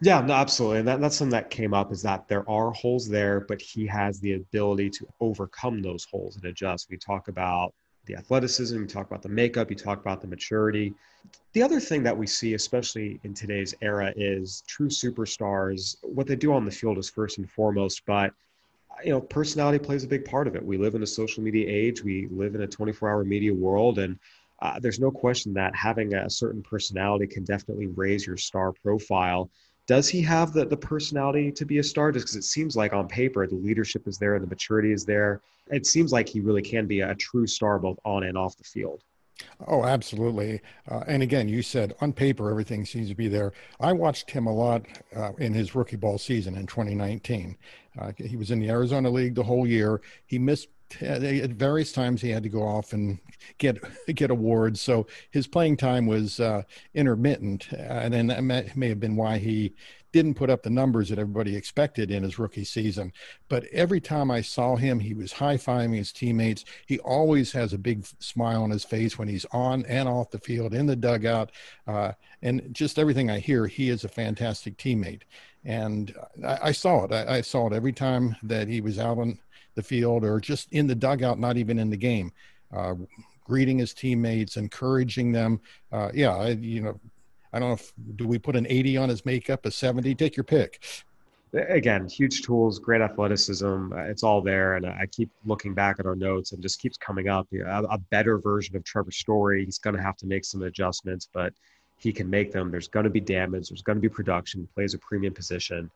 Yeah, 0.00 0.20
no, 0.20 0.34
absolutely. 0.34 0.78
And 0.78 0.88
that, 0.88 1.00
that's 1.00 1.16
something 1.16 1.32
that 1.32 1.50
came 1.50 1.74
up 1.74 1.90
is 1.90 2.02
that 2.02 2.28
there 2.28 2.48
are 2.48 2.70
holes 2.70 3.08
there, 3.08 3.40
but 3.40 3.60
he 3.60 3.84
has 3.86 4.20
the 4.20 4.34
ability 4.34 4.90
to 4.90 5.08
overcome 5.20 5.82
those 5.82 6.04
holes 6.04 6.36
and 6.36 6.44
adjust. 6.44 6.88
We 6.88 6.98
talk 6.98 7.26
about 7.28 7.74
the 8.08 8.16
athleticism, 8.16 8.76
you 8.76 8.86
talk 8.86 9.06
about 9.06 9.22
the 9.22 9.28
makeup, 9.28 9.70
you 9.70 9.76
talk 9.76 10.00
about 10.00 10.20
the 10.20 10.26
maturity. 10.26 10.94
The 11.52 11.62
other 11.62 11.78
thing 11.78 12.02
that 12.02 12.16
we 12.16 12.26
see, 12.26 12.54
especially 12.54 13.20
in 13.22 13.34
today's 13.34 13.74
era, 13.80 14.12
is 14.16 14.64
true 14.66 14.88
superstars. 14.88 15.96
What 16.02 16.26
they 16.26 16.36
do 16.36 16.52
on 16.52 16.64
the 16.64 16.70
field 16.70 16.98
is 16.98 17.08
first 17.08 17.38
and 17.38 17.48
foremost, 17.48 18.02
but 18.06 18.32
you 19.04 19.10
know, 19.10 19.20
personality 19.20 19.78
plays 19.78 20.02
a 20.02 20.08
big 20.08 20.24
part 20.24 20.48
of 20.48 20.56
it. 20.56 20.64
We 20.64 20.76
live 20.76 20.96
in 20.96 21.04
a 21.04 21.06
social 21.06 21.42
media 21.42 21.66
age. 21.68 22.02
We 22.02 22.26
live 22.32 22.56
in 22.56 22.62
a 22.62 22.66
24-hour 22.66 23.24
media 23.24 23.54
world, 23.54 24.00
and 24.00 24.18
uh, 24.60 24.80
there's 24.80 24.98
no 24.98 25.10
question 25.10 25.54
that 25.54 25.76
having 25.76 26.14
a 26.14 26.28
certain 26.28 26.62
personality 26.62 27.26
can 27.26 27.44
definitely 27.44 27.86
raise 27.86 28.26
your 28.26 28.36
star 28.36 28.72
profile. 28.72 29.50
Does 29.88 30.08
he 30.08 30.20
have 30.20 30.52
the, 30.52 30.66
the 30.66 30.76
personality 30.76 31.50
to 31.50 31.64
be 31.64 31.78
a 31.78 31.82
star? 31.82 32.12
Just 32.12 32.26
because 32.26 32.36
it 32.36 32.44
seems 32.44 32.76
like 32.76 32.92
on 32.92 33.08
paper 33.08 33.46
the 33.46 33.56
leadership 33.56 34.06
is 34.06 34.18
there, 34.18 34.34
and 34.34 34.44
the 34.44 34.48
maturity 34.48 34.92
is 34.92 35.04
there. 35.04 35.40
It 35.70 35.86
seems 35.86 36.12
like 36.12 36.28
he 36.28 36.40
really 36.40 36.62
can 36.62 36.86
be 36.86 37.00
a 37.00 37.14
true 37.14 37.46
star 37.46 37.78
both 37.78 37.98
on 38.04 38.22
and 38.22 38.36
off 38.36 38.56
the 38.56 38.64
field. 38.64 39.02
Oh, 39.66 39.84
absolutely. 39.84 40.60
Uh, 40.90 41.04
and 41.06 41.22
again, 41.22 41.48
you 41.48 41.62
said 41.62 41.94
on 42.00 42.12
paper 42.12 42.50
everything 42.50 42.84
seems 42.84 43.08
to 43.08 43.14
be 43.14 43.28
there. 43.28 43.52
I 43.80 43.92
watched 43.92 44.30
him 44.30 44.46
a 44.46 44.52
lot 44.52 44.84
uh, 45.16 45.32
in 45.38 45.54
his 45.54 45.74
rookie 45.74 45.96
ball 45.96 46.18
season 46.18 46.56
in 46.56 46.66
2019. 46.66 47.56
Uh, 47.98 48.12
he 48.16 48.36
was 48.36 48.50
in 48.50 48.58
the 48.58 48.68
Arizona 48.68 49.08
League 49.08 49.34
the 49.34 49.42
whole 49.42 49.66
year. 49.66 50.00
He 50.26 50.38
missed 50.38 50.68
at 51.00 51.50
various 51.50 51.92
times 51.92 52.20
he 52.20 52.30
had 52.30 52.42
to 52.42 52.48
go 52.48 52.62
off 52.62 52.92
and 52.92 53.18
get 53.58 53.78
get 54.14 54.30
awards 54.30 54.80
so 54.80 55.06
his 55.30 55.46
playing 55.46 55.76
time 55.76 56.06
was 56.06 56.40
uh, 56.40 56.62
intermittent 56.94 57.70
and 57.72 58.12
then 58.12 58.26
that 58.28 58.42
may, 58.42 58.70
may 58.74 58.88
have 58.88 59.00
been 59.00 59.16
why 59.16 59.38
he 59.38 59.74
didn't 60.12 60.34
put 60.34 60.50
up 60.50 60.62
the 60.62 60.70
numbers 60.70 61.08
that 61.08 61.18
everybody 61.18 61.54
expected 61.54 62.10
in 62.10 62.22
his 62.22 62.38
rookie 62.38 62.64
season. 62.64 63.12
But 63.48 63.64
every 63.66 64.00
time 64.00 64.30
I 64.30 64.40
saw 64.40 64.76
him, 64.76 65.00
he 65.00 65.14
was 65.14 65.32
high 65.32 65.56
fiving 65.56 65.96
his 65.96 66.12
teammates. 66.12 66.64
He 66.86 66.98
always 67.00 67.52
has 67.52 67.72
a 67.72 67.78
big 67.78 68.06
smile 68.18 68.62
on 68.62 68.70
his 68.70 68.84
face 68.84 69.18
when 69.18 69.28
he's 69.28 69.46
on 69.52 69.84
and 69.86 70.08
off 70.08 70.30
the 70.30 70.38
field, 70.38 70.74
in 70.74 70.86
the 70.86 70.96
dugout. 70.96 71.52
Uh, 71.86 72.12
and 72.42 72.68
just 72.72 72.98
everything 72.98 73.30
I 73.30 73.38
hear, 73.38 73.66
he 73.66 73.90
is 73.90 74.04
a 74.04 74.08
fantastic 74.08 74.78
teammate. 74.78 75.22
And 75.64 76.14
I, 76.44 76.58
I 76.62 76.72
saw 76.72 77.04
it. 77.04 77.12
I, 77.12 77.36
I, 77.36 77.40
saw 77.42 77.66
it 77.66 77.74
every 77.74 77.92
time 77.92 78.36
that 78.44 78.68
he 78.68 78.80
was 78.80 78.98
out 78.98 79.18
on 79.18 79.38
the 79.74 79.82
field 79.82 80.24
or 80.24 80.40
just 80.40 80.72
in 80.72 80.86
the 80.86 80.94
dugout, 80.94 81.38
not 81.38 81.56
even 81.56 81.78
in 81.78 81.90
the 81.90 81.96
game. 81.96 82.32
Uh, 82.72 82.94
greeting 83.44 83.78
his 83.78 83.94
teammates, 83.94 84.56
encouraging 84.56 85.32
them. 85.32 85.60
Uh, 85.90 86.10
yeah, 86.12 86.36
I, 86.36 86.48
you 86.50 86.82
know, 86.82 87.00
I 87.52 87.58
don't 87.58 87.68
know 87.68 87.74
if 87.74 87.92
do 88.16 88.28
we 88.28 88.38
put 88.38 88.56
an 88.56 88.66
80 88.68 88.96
on 88.98 89.08
his 89.08 89.24
makeup, 89.24 89.64
a 89.64 89.70
70? 89.70 90.14
Take 90.14 90.36
your 90.36 90.44
pick. 90.44 90.82
Again, 91.54 92.06
huge 92.06 92.42
tools, 92.42 92.78
great 92.78 93.00
athleticism. 93.00 93.92
Uh, 93.92 93.96
it's 94.02 94.22
all 94.22 94.42
there, 94.42 94.74
and 94.74 94.84
I 94.84 95.06
keep 95.10 95.30
looking 95.46 95.72
back 95.72 95.98
at 95.98 96.04
our 96.04 96.14
notes, 96.14 96.52
and 96.52 96.62
just 96.62 96.78
keeps 96.78 96.98
coming 96.98 97.28
up. 97.28 97.48
You 97.50 97.64
know, 97.64 97.86
a, 97.90 97.96
better 97.96 98.36
version 98.36 98.76
of 98.76 98.84
Trevor 98.84 99.12
Story. 99.12 99.64
He's 99.64 99.78
going 99.78 99.96
to 99.96 100.02
have 100.02 100.18
to 100.18 100.26
make 100.26 100.44
some 100.44 100.60
adjustments, 100.62 101.26
but 101.32 101.54
he 101.96 102.12
can 102.12 102.28
make 102.28 102.52
them. 102.52 102.70
There's 102.70 102.86
going 102.86 103.04
to 103.04 103.10
be 103.10 103.20
damage. 103.20 103.70
There's 103.70 103.80
going 103.80 103.96
to 103.96 104.02
be 104.02 104.10
production. 104.10 104.68
Plays 104.74 104.92
a 104.92 104.98
premium 104.98 105.32
position. 105.32 105.90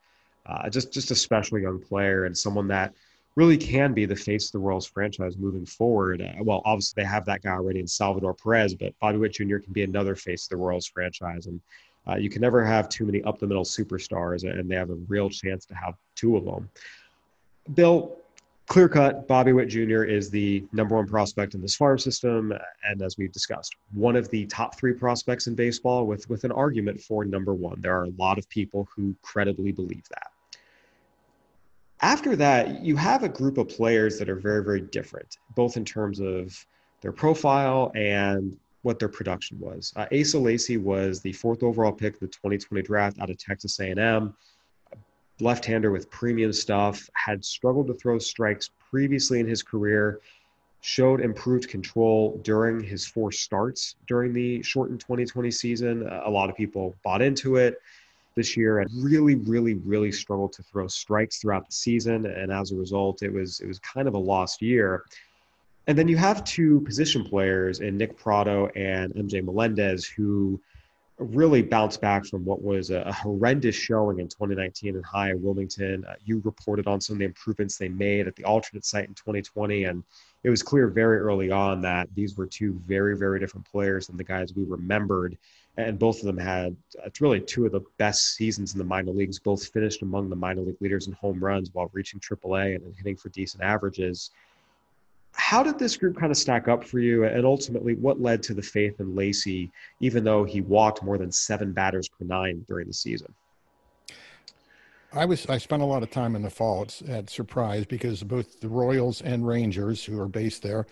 Uh, 0.47 0.71
just 0.71 0.91
just 0.91 1.11
a 1.11 1.15
special 1.15 1.59
young 1.59 1.79
player 1.79 2.25
and 2.25 2.37
someone 2.37 2.67
that 2.69 2.95
really 3.35 3.57
can 3.57 3.93
be 3.93 4.05
the 4.05 4.17
face 4.17 4.47
of 4.47 4.53
the 4.53 4.59
Royals 4.59 4.87
franchise 4.87 5.37
moving 5.37 5.65
forward. 5.65 6.21
Uh, 6.21 6.43
well, 6.43 6.63
obviously 6.65 7.03
they 7.03 7.09
have 7.09 7.25
that 7.25 7.43
guy 7.43 7.53
already 7.53 7.81
in 7.81 7.87
Salvador 7.87 8.35
Perez, 8.35 8.75
but 8.75 8.99
Bobby 9.01 9.19
Witt 9.19 9.33
Jr. 9.33 9.59
can 9.59 9.73
be 9.73 9.83
another 9.83 10.15
face 10.15 10.45
of 10.45 10.51
the 10.51 10.57
Royals 10.57 10.87
franchise. 10.87 11.47
And 11.47 11.61
uh, 12.07 12.17
you 12.17 12.29
can 12.29 12.43
never 12.43 12.65
have 12.65 12.89
too 12.89 13.07
many 13.07 13.23
up 13.23 13.39
the 13.39 13.47
middle 13.47 13.65
superstars, 13.65 14.49
and 14.49 14.71
they 14.71 14.75
have 14.75 14.91
a 14.91 14.99
real 15.09 15.31
chance 15.31 15.65
to 15.67 15.75
have 15.75 15.95
two 16.15 16.37
of 16.37 16.45
them. 16.45 16.69
Bill, 17.75 18.17
clear 18.67 18.89
cut, 18.89 19.29
Bobby 19.29 19.53
Witt 19.53 19.69
Jr. 19.69 20.03
is 20.03 20.29
the 20.29 20.65
number 20.73 20.97
one 20.97 21.07
prospect 21.07 21.55
in 21.55 21.63
this 21.63 21.77
farm 21.77 21.99
system. 21.99 22.53
And 22.85 23.03
as 23.03 23.17
we've 23.17 23.33
discussed, 23.33 23.77
one 23.93 24.17
of 24.17 24.29
the 24.31 24.47
top 24.47 24.77
three 24.77 24.93
prospects 24.93 25.47
in 25.47 25.55
baseball 25.55 26.07
with, 26.07 26.29
with 26.29 26.45
an 26.45 26.53
argument 26.53 27.01
for 27.01 27.25
number 27.25 27.55
one. 27.55 27.81
There 27.81 27.97
are 27.97 28.05
a 28.05 28.13
lot 28.19 28.37
of 28.37 28.49
people 28.49 28.89
who 28.95 29.15
credibly 29.23 29.73
believe 29.73 30.05
that 30.11 30.33
after 32.03 32.35
that, 32.37 32.83
you 32.83 32.97
have 32.97 33.23
a 33.23 33.29
group 33.29 33.59
of 33.59 33.69
players 33.69 34.19
that 34.19 34.29
are 34.29 34.37
very, 34.37 34.63
very 34.63 34.81
different, 34.81 35.39
both 35.55 35.77
in 35.77 35.85
terms 35.85 36.21
of 36.21 36.67
their 37.01 37.13
profile 37.13 37.93
and 37.95 38.59
what 38.83 38.99
their 38.99 39.09
production 39.09 39.59
was. 39.61 39.93
Uh, 39.95 40.07
Asa 40.13 40.39
Lacy 40.39 40.77
was 40.77 41.21
the 41.21 41.33
fourth 41.33 41.63
overall 41.63 41.93
pick 41.93 42.15
of 42.15 42.21
the 42.21 42.27
2020 42.27 42.83
draft 42.83 43.21
out 43.21 43.31
of 43.31 43.39
Texas 43.39 43.79
A&M. 43.79 44.35
Left-hander 45.41 45.93
with 45.93 46.11
premium 46.11 46.53
stuff, 46.53 47.09
had 47.15 47.45
struggled 47.45 47.87
to 47.87 47.95
throw 47.95 48.19
strikes 48.19 48.71
previously 48.91 49.39
in 49.39 49.47
his 49.47 49.63
career, 49.63 50.21
showed 50.81 51.21
improved 51.21 51.69
control 51.69 52.41
during 52.43 52.83
his 52.83 53.07
four 53.07 53.31
starts 53.31 53.95
during 54.09 54.33
the 54.33 54.61
shortened 54.63 54.99
2020 55.01 55.51
season. 55.53 56.09
a 56.25 56.29
lot 56.29 56.51
of 56.51 56.57
people 56.57 56.97
bought 57.05 57.23
into 57.23 57.57
it 57.57 57.81
this 58.35 58.57
year 58.57 58.81
and 58.81 58.91
really, 59.03 59.37
really, 59.37 59.75
really 59.75 60.13
struggled 60.13 60.53
to 60.55 60.63
throw 60.63 60.87
strikes 60.87 61.39
throughout 61.39 61.67
the 61.67 61.73
season. 61.73 62.27
And 62.27 62.53
as 62.53 62.73
a 62.73 62.77
result, 62.77 63.23
it 63.23 63.33
was 63.33 63.61
it 63.61 63.67
was 63.67 63.79
kind 63.79 64.09
of 64.09 64.15
a 64.15 64.19
lost 64.19 64.63
year. 64.63 65.05
And 65.87 65.99
then 65.99 66.09
you 66.09 66.17
have 66.17 66.45
two 66.45 66.81
position 66.83 67.25
players 67.25 67.81
in 67.81 67.97
Nick 67.97 68.17
Pratto 68.17 68.69
and 68.69 69.13
MJ 69.15 69.45
Melendez 69.45 70.07
who 70.07 70.61
really 71.19 71.63
bounced 71.63 72.01
back 72.01 72.25
from 72.25 72.45
what 72.45 72.63
was 72.63 72.91
a, 72.91 73.13
horrendous 73.13 73.77
showing 73.77 74.19
in 74.19 74.29
2019 74.29 74.97
in 74.97 75.03
high 75.03 75.35
Wilmington. 75.35 76.05
Uh, 76.05 76.15
you 76.25 76.41
reported 76.45 76.87
on 76.87 77.01
some 77.01 77.15
of 77.15 77.19
the 77.19 77.25
improvements 77.25 77.77
they 77.77 77.89
made 77.89 78.27
at 78.27 78.37
the 78.37 78.45
alternate 78.45 78.85
site 78.85 79.09
in 79.09 79.15
2020, 79.15 79.85
and 79.85 80.03
it 80.43 80.51
was 80.51 80.63
clear 80.63 80.89
very 80.89 81.19
early 81.19 81.51
on 81.51 81.81
that 81.83 82.09
these 82.15 82.37
were 82.37 82.47
two 82.47 82.81
very, 82.87 83.17
very 83.17 83.39
different 83.39 83.67
players 83.71 84.07
than 84.07 84.17
the 84.17 84.25
guys 84.25 84.55
we 84.55 84.65
remembered 84.65 85.37
and 85.79 85.99
both 85.99 86.19
of 86.19 86.27
them 86.27 86.37
had 86.37 86.77
it's 87.05 87.21
really 87.21 87.41
two 87.41 87.65
of 87.65 87.73
the 87.73 87.81
best 87.97 88.35
seasons 88.35 88.73
in 88.73 88.79
the 88.79 88.85
minor 88.85 89.13
leagues. 89.13 89.39
Both 89.39 89.69
finished 89.69 90.03
among 90.03 90.29
the 90.29 90.37
minor 90.37 90.63
league 90.63 90.81
leaders 90.81 91.07
in 91.07 91.15
home 91.15 91.43
runs 91.43 91.71
while 91.73 91.91
reaching 91.93 92.21
AAA 92.21 92.77
and 92.77 92.95
hitting 92.97 93.17
for 93.17 93.31
decent 93.31 93.63
averages. 93.63 94.31
How 95.35 95.63
did 95.63 95.79
this 95.79 95.97
group 95.97 96.17
kind 96.17 96.31
of 96.31 96.37
stack 96.37 96.69
up 96.69 96.85
for 96.85 96.99
you, 96.99 97.25
and 97.25 97.47
ultimately, 97.47 97.95
what 97.95 98.21
led 98.21 98.43
to 98.45 98.55
the 98.55 98.61
faith 98.61 99.01
in 99.01 99.17
Lacy, 99.17 99.71
even 100.01 100.25
though 100.25 100.45
he 100.45 100.61
walked 100.61 101.03
more 101.03 101.17
than 101.17 101.33
seven 101.33 101.73
batters 101.73 102.07
per 102.07 102.27
nine 102.27 102.65
during 102.69 102.87
the 102.87 102.93
season? 102.93 103.33
I 105.15 105.25
was 105.25 105.47
I 105.47 105.59
spent 105.59 105.83
a 105.83 105.87
lot 105.87 106.03
of 106.03 106.11
time 106.11 106.37
in 106.37 106.43
the 106.43 106.51
fall 106.51 106.83
at, 106.83 107.03
at 107.03 107.31
Surprise 107.31 107.85
because 107.87 108.23
both 108.23 108.61
the 108.61 108.69
Royals 108.69 109.21
and 109.23 109.47
Rangers, 109.47 110.05
who 110.05 110.19
are 110.19 110.29
based 110.29 110.63
there, 110.63 110.87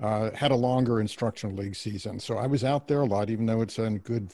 uh, 0.00 0.30
had 0.32 0.50
a 0.50 0.56
longer 0.56 1.00
instructional 1.00 1.56
league 1.56 1.76
season. 1.76 2.20
So 2.20 2.36
I 2.36 2.46
was 2.46 2.64
out 2.64 2.88
there 2.88 3.00
a 3.00 3.06
lot, 3.06 3.30
even 3.30 3.46
though 3.46 3.62
it's 3.62 3.78
a 3.78 3.90
good 3.90 4.32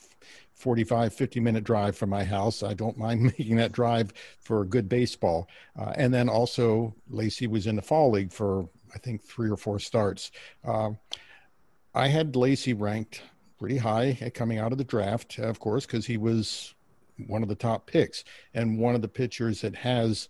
45, 0.54 1.12
50 1.14 1.40
minute 1.40 1.64
drive 1.64 1.96
from 1.96 2.10
my 2.10 2.24
house. 2.24 2.62
I 2.62 2.74
don't 2.74 2.96
mind 2.96 3.22
making 3.38 3.56
that 3.56 3.72
drive 3.72 4.12
for 4.40 4.64
good 4.64 4.88
baseball. 4.88 5.48
Uh, 5.78 5.92
and 5.96 6.12
then 6.12 6.28
also 6.28 6.94
Lacy 7.08 7.46
was 7.46 7.66
in 7.66 7.76
the 7.76 7.82
fall 7.82 8.10
league 8.10 8.32
for 8.32 8.68
I 8.94 8.98
think 8.98 9.22
three 9.22 9.50
or 9.50 9.56
four 9.56 9.78
starts. 9.78 10.30
Uh, 10.64 10.90
I 11.94 12.08
had 12.08 12.36
Lacy 12.36 12.74
ranked 12.74 13.22
pretty 13.58 13.78
high 13.78 14.30
coming 14.34 14.58
out 14.58 14.72
of 14.72 14.78
the 14.78 14.84
draft, 14.84 15.38
of 15.38 15.60
course, 15.60 15.86
because 15.86 16.06
he 16.06 16.16
was 16.16 16.74
one 17.26 17.42
of 17.42 17.48
the 17.48 17.54
top 17.54 17.86
picks 17.86 18.24
and 18.54 18.78
one 18.78 18.94
of 18.94 19.02
the 19.02 19.08
pitchers 19.08 19.60
that 19.60 19.74
has 19.76 20.28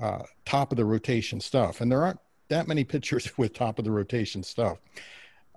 uh, 0.00 0.22
top 0.44 0.72
of 0.72 0.76
the 0.76 0.84
rotation 0.84 1.40
stuff. 1.40 1.80
And 1.80 1.90
there 1.90 2.02
aren't 2.02 2.20
that 2.50 2.68
many 2.68 2.84
pitchers 2.84 3.30
with 3.38 3.54
top 3.54 3.78
of 3.78 3.84
the 3.84 3.90
rotation 3.90 4.42
stuff. 4.42 4.78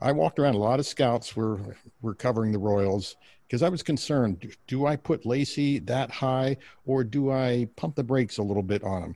I 0.01 0.12
walked 0.12 0.39
around. 0.39 0.55
A 0.55 0.59
lot 0.59 0.79
of 0.79 0.85
scouts 0.85 1.35
were 1.35 1.75
were 2.01 2.15
covering 2.15 2.51
the 2.51 2.59
Royals 2.59 3.15
because 3.47 3.62
I 3.62 3.69
was 3.69 3.83
concerned. 3.83 4.55
Do, 4.67 4.85
I 4.85 4.95
put 4.95 5.25
Lacy 5.25 5.79
that 5.79 6.09
high, 6.09 6.57
or 6.85 7.03
do 7.03 7.31
I 7.31 7.67
pump 7.75 7.95
the 7.95 8.03
brakes 8.03 8.38
a 8.38 8.43
little 8.43 8.63
bit 8.63 8.83
on 8.83 9.03
him? 9.03 9.15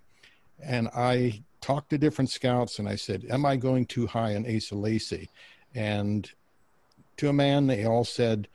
And 0.63 0.89
I 0.95 1.41
talked 1.61 1.89
to 1.89 1.97
different 1.97 2.29
scouts, 2.29 2.79
and 2.79 2.87
I 2.87 2.95
said, 2.95 3.25
"Am 3.29 3.45
I 3.45 3.55
going 3.55 3.85
too 3.85 4.07
high 4.07 4.35
on 4.35 4.45
Asa 4.45 4.75
Lacy?" 4.75 5.29
And 5.73 6.29
to 7.17 7.29
a 7.29 7.33
man, 7.33 7.67
they 7.67 7.85
all 7.85 8.05
said, 8.05 8.47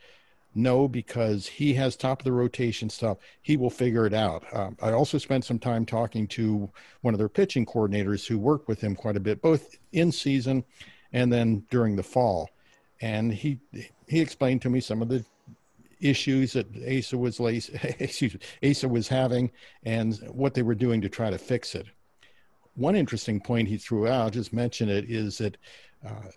no, 0.55 0.87
because 0.87 1.47
he 1.47 1.73
has 1.73 1.95
top 1.95 2.19
of 2.19 2.25
the 2.25 2.31
rotation 2.31 2.89
stuff. 2.89 3.17
He 3.41 3.57
will 3.57 3.69
figure 3.69 4.05
it 4.05 4.13
out. 4.13 4.43
Um, 4.53 4.77
I 4.81 4.91
also 4.91 5.17
spent 5.17 5.45
some 5.45 5.59
time 5.59 5.85
talking 5.85 6.27
to 6.29 6.69
one 7.01 7.13
of 7.13 7.17
their 7.17 7.29
pitching 7.29 7.65
coordinators 7.65 8.27
who 8.27 8.37
worked 8.37 8.67
with 8.67 8.79
him 8.79 8.95
quite 8.95 9.17
a 9.17 9.21
bit, 9.21 9.41
both 9.41 9.77
in 9.91 10.11
season 10.11 10.63
and 11.11 11.31
then 11.31 11.63
during 11.69 11.95
the 11.95 12.03
fall. 12.03 12.49
And 13.01 13.33
he 13.33 13.59
he 14.07 14.21
explained 14.21 14.61
to 14.63 14.69
me 14.69 14.79
some 14.79 15.01
of 15.01 15.09
the 15.09 15.25
issues 15.99 16.53
that 16.53 16.67
Asa 16.85 17.17
was 17.17 17.39
excuse 17.99 18.35
Asa 18.63 18.87
was 18.87 19.07
having 19.07 19.51
and 19.83 20.15
what 20.31 20.53
they 20.53 20.61
were 20.61 20.75
doing 20.75 21.01
to 21.01 21.09
try 21.09 21.29
to 21.29 21.37
fix 21.37 21.75
it. 21.75 21.87
One 22.75 22.95
interesting 22.95 23.39
point 23.39 23.67
he 23.67 23.77
threw 23.77 24.07
out, 24.07 24.33
just 24.33 24.53
mention 24.53 24.89
it, 24.89 25.09
is 25.09 25.37
that 25.37 25.57
uh, 26.05 26.29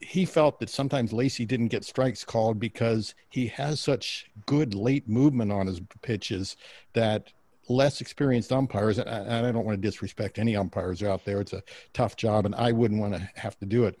he 0.00 0.24
felt 0.24 0.60
that 0.60 0.70
sometimes 0.70 1.12
Lacy 1.12 1.44
didn't 1.44 1.68
get 1.68 1.84
strikes 1.84 2.24
called 2.24 2.58
because 2.58 3.14
he 3.28 3.48
has 3.48 3.80
such 3.80 4.30
good 4.46 4.74
late 4.74 5.08
movement 5.08 5.50
on 5.50 5.66
his 5.66 5.80
pitches 6.02 6.56
that 6.92 7.32
less 7.68 8.00
experienced 8.00 8.52
umpires, 8.52 8.98
and 8.98 9.08
I 9.08 9.52
don't 9.52 9.64
want 9.64 9.80
to 9.80 9.88
disrespect 9.88 10.38
any 10.38 10.56
umpires 10.56 11.02
out 11.02 11.24
there, 11.24 11.40
it's 11.40 11.52
a 11.52 11.62
tough 11.92 12.16
job, 12.16 12.46
and 12.46 12.54
I 12.54 12.72
wouldn't 12.72 13.00
want 13.00 13.14
to 13.14 13.28
have 13.34 13.58
to 13.58 13.66
do 13.66 13.84
it. 13.84 13.98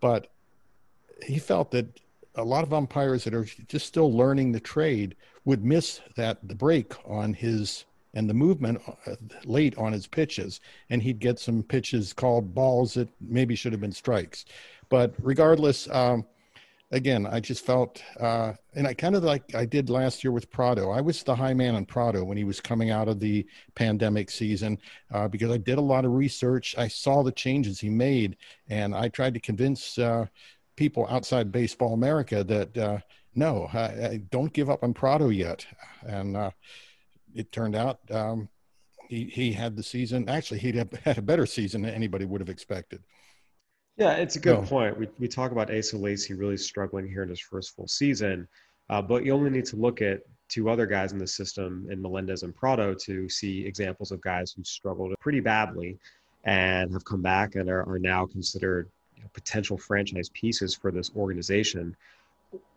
But 0.00 0.28
he 1.24 1.38
felt 1.38 1.70
that 1.70 2.00
a 2.34 2.44
lot 2.44 2.64
of 2.64 2.74
umpires 2.74 3.24
that 3.24 3.34
are 3.34 3.46
just 3.68 3.86
still 3.86 4.12
learning 4.12 4.52
the 4.52 4.60
trade 4.60 5.16
would 5.44 5.64
miss 5.64 6.00
that 6.16 6.38
the 6.46 6.54
break 6.54 6.92
on 7.08 7.32
his 7.32 7.84
and 8.14 8.30
the 8.30 8.34
movement 8.34 8.80
uh, 9.06 9.14
late 9.44 9.76
on 9.76 9.92
his 9.92 10.06
pitches, 10.06 10.60
and 10.88 11.02
he'd 11.02 11.18
get 11.18 11.38
some 11.38 11.62
pitches 11.62 12.14
called 12.14 12.54
balls 12.54 12.94
that 12.94 13.08
maybe 13.20 13.54
should 13.54 13.72
have 13.72 13.80
been 13.80 13.92
strikes. 13.92 14.46
But 14.88 15.14
regardless, 15.18 15.88
um, 15.90 16.24
again, 16.92 17.26
I 17.26 17.40
just 17.40 17.64
felt, 17.64 18.02
uh, 18.20 18.52
and 18.74 18.86
I 18.86 18.94
kind 18.94 19.16
of 19.16 19.24
like 19.24 19.54
I 19.54 19.64
did 19.64 19.90
last 19.90 20.22
year 20.22 20.32
with 20.32 20.50
Pratto. 20.50 20.90
I 20.90 21.00
was 21.00 21.22
the 21.22 21.34
high 21.34 21.54
man 21.54 21.74
on 21.74 21.84
Pratto 21.84 22.24
when 22.24 22.36
he 22.36 22.44
was 22.44 22.60
coming 22.60 22.90
out 22.90 23.08
of 23.08 23.18
the 23.20 23.46
pandemic 23.74 24.30
season 24.30 24.78
uh, 25.12 25.28
because 25.28 25.50
I 25.50 25.58
did 25.58 25.78
a 25.78 25.82
lot 25.82 26.04
of 26.04 26.12
research. 26.12 26.74
I 26.78 26.88
saw 26.88 27.22
the 27.22 27.32
changes 27.32 27.80
he 27.80 27.90
made, 27.90 28.36
and 28.68 28.94
I 28.94 29.08
tried 29.08 29.34
to 29.34 29.40
convince 29.40 29.98
uh, 29.98 30.26
people 30.76 31.06
outside 31.10 31.50
Baseball 31.50 31.94
America 31.94 32.44
that 32.44 32.76
uh, 32.78 32.98
no, 33.36 33.68
I, 33.72 33.78
I 33.78 34.20
don't 34.30 34.52
give 34.52 34.70
up 34.70 34.82
on 34.82 34.94
Pratto 34.94 35.28
yet. 35.28 35.66
And 36.06 36.36
uh, 36.36 36.50
it 37.34 37.52
turned 37.52 37.76
out 37.76 38.00
um, 38.10 38.48
he, 39.08 39.24
he 39.24 39.52
had 39.52 39.76
the 39.76 39.82
season. 39.82 40.28
Actually, 40.28 40.60
he 40.60 40.72
had 40.72 41.18
a 41.18 41.22
better 41.22 41.46
season 41.46 41.82
than 41.82 41.94
anybody 41.94 42.24
would 42.24 42.40
have 42.40 42.48
expected. 42.48 43.02
Yeah, 43.96 44.12
it's 44.12 44.36
a 44.36 44.40
good 44.40 44.60
no. 44.60 44.66
point. 44.66 44.98
We, 44.98 45.08
we 45.18 45.28
talk 45.28 45.52
about 45.52 45.74
Asa 45.74 45.96
Lacy 45.96 46.34
really 46.34 46.58
struggling 46.58 47.08
here 47.08 47.22
in 47.22 47.30
his 47.30 47.40
first 47.40 47.74
full 47.74 47.88
season, 47.88 48.46
uh, 48.90 49.00
but 49.00 49.24
you 49.24 49.32
only 49.32 49.50
need 49.50 49.64
to 49.66 49.76
look 49.76 50.02
at 50.02 50.20
two 50.48 50.68
other 50.68 50.86
guys 50.86 51.12
in 51.12 51.18
the 51.18 51.26
system 51.26 51.86
in 51.90 52.00
Melendez 52.00 52.42
and 52.42 52.54
Pratto 52.54 52.94
to 52.94 53.28
see 53.28 53.64
examples 53.64 54.12
of 54.12 54.20
guys 54.20 54.52
who 54.52 54.62
struggled 54.64 55.14
pretty 55.18 55.40
badly 55.40 55.98
and 56.44 56.92
have 56.92 57.04
come 57.04 57.22
back 57.22 57.56
and 57.56 57.68
are, 57.68 57.88
are 57.88 57.98
now 57.98 58.26
considered 58.26 58.88
you 59.16 59.22
know, 59.22 59.28
potential 59.32 59.76
franchise 59.76 60.28
pieces 60.30 60.74
for 60.74 60.92
this 60.92 61.10
organization. 61.16 61.96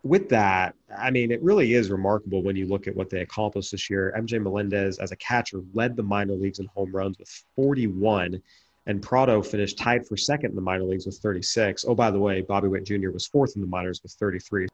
With 0.02 0.28
that, 0.30 0.74
I 0.98 1.10
mean, 1.10 1.30
it 1.30 1.40
really 1.42 1.74
is 1.74 1.90
remarkable 1.90 2.42
when 2.42 2.56
you 2.56 2.66
look 2.66 2.88
at 2.88 2.96
what 2.96 3.08
they 3.10 3.20
accomplished 3.20 3.70
this 3.70 3.88
year. 3.88 4.12
MJ 4.18 4.42
Melendez, 4.42 4.98
as 4.98 5.12
a 5.12 5.16
catcher, 5.16 5.60
led 5.74 5.96
the 5.96 6.02
minor 6.02 6.34
leagues 6.34 6.58
in 6.58 6.66
home 6.66 6.90
runs 6.90 7.18
with 7.18 7.44
41 7.54 8.42
and 8.90 9.00
Pratto 9.00 9.40
finished 9.40 9.78
tied 9.78 10.04
for 10.04 10.16
second 10.16 10.50
in 10.50 10.56
the 10.56 10.62
minor 10.62 10.82
leagues 10.82 11.06
with 11.06 11.16
36. 11.18 11.84
Oh, 11.86 11.94
by 11.94 12.10
the 12.10 12.18
way, 12.18 12.40
Bobby 12.40 12.66
Witt 12.66 12.84
Jr. 12.84 13.10
was 13.10 13.24
fourth 13.24 13.54
in 13.54 13.62
the 13.62 13.68
minors 13.68 14.02
with 14.02 14.10
33. 14.12 14.66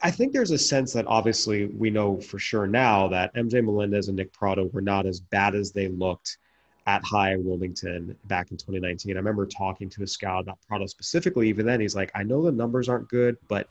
I 0.00 0.12
think 0.12 0.32
there's 0.32 0.52
a 0.52 0.58
sense 0.58 0.92
that 0.92 1.06
obviously 1.08 1.66
we 1.66 1.90
know 1.90 2.20
for 2.20 2.38
sure 2.38 2.68
now 2.68 3.08
that 3.08 3.34
MJ 3.34 3.64
Melendez 3.64 4.06
and 4.06 4.16
Nick 4.16 4.32
Pratto 4.32 4.66
were 4.66 4.80
not 4.80 5.06
as 5.06 5.18
bad 5.18 5.56
as 5.56 5.72
they 5.72 5.88
looked 5.88 6.38
at 6.86 7.02
high 7.04 7.34
Wilmington 7.34 8.16
back 8.26 8.52
in 8.52 8.56
2019. 8.56 9.16
I 9.16 9.18
remember 9.18 9.44
talking 9.44 9.90
to 9.90 10.04
a 10.04 10.06
scout 10.06 10.42
about 10.42 10.58
Pratto 10.68 10.86
specifically. 10.86 11.48
Even 11.48 11.66
then, 11.66 11.80
he's 11.80 11.96
like, 11.96 12.12
I 12.14 12.22
know 12.22 12.42
the 12.42 12.52
numbers 12.52 12.88
aren't 12.88 13.08
good, 13.08 13.36
but 13.48 13.68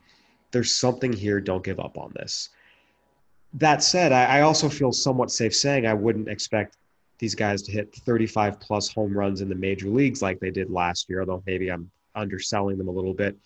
there's 0.52 0.76
something 0.76 1.14
here. 1.14 1.40
Don't 1.40 1.64
give 1.64 1.80
up 1.80 1.98
on 1.98 2.12
this. 2.14 2.50
That 3.54 3.84
said, 3.84 4.12
I, 4.12 4.40
I 4.40 4.42
also 4.42 4.68
feel 4.68 4.92
somewhat 4.92 5.32
safe 5.32 5.56
saying 5.56 5.88
I 5.88 5.94
wouldn't 5.94 6.28
expect 6.28 6.76
these 7.24 7.36
guys 7.36 7.62
to 7.62 7.72
hit 7.72 7.96
35 7.96 8.60
plus 8.60 8.90
home 8.90 9.18
runs 9.18 9.40
in 9.40 9.48
the 9.48 9.56
major 9.56 9.88
leagues 9.88 10.22
like 10.22 10.42
they 10.42 10.52
did 10.52 10.70
last 10.70 11.10
year, 11.10 11.22
although 11.22 11.42
maybe 11.46 11.70
I'm 11.72 11.90
underselling 12.16 12.78
them 12.78 12.90
a 12.90 12.92
little 12.92 13.14
bit. 13.14 13.38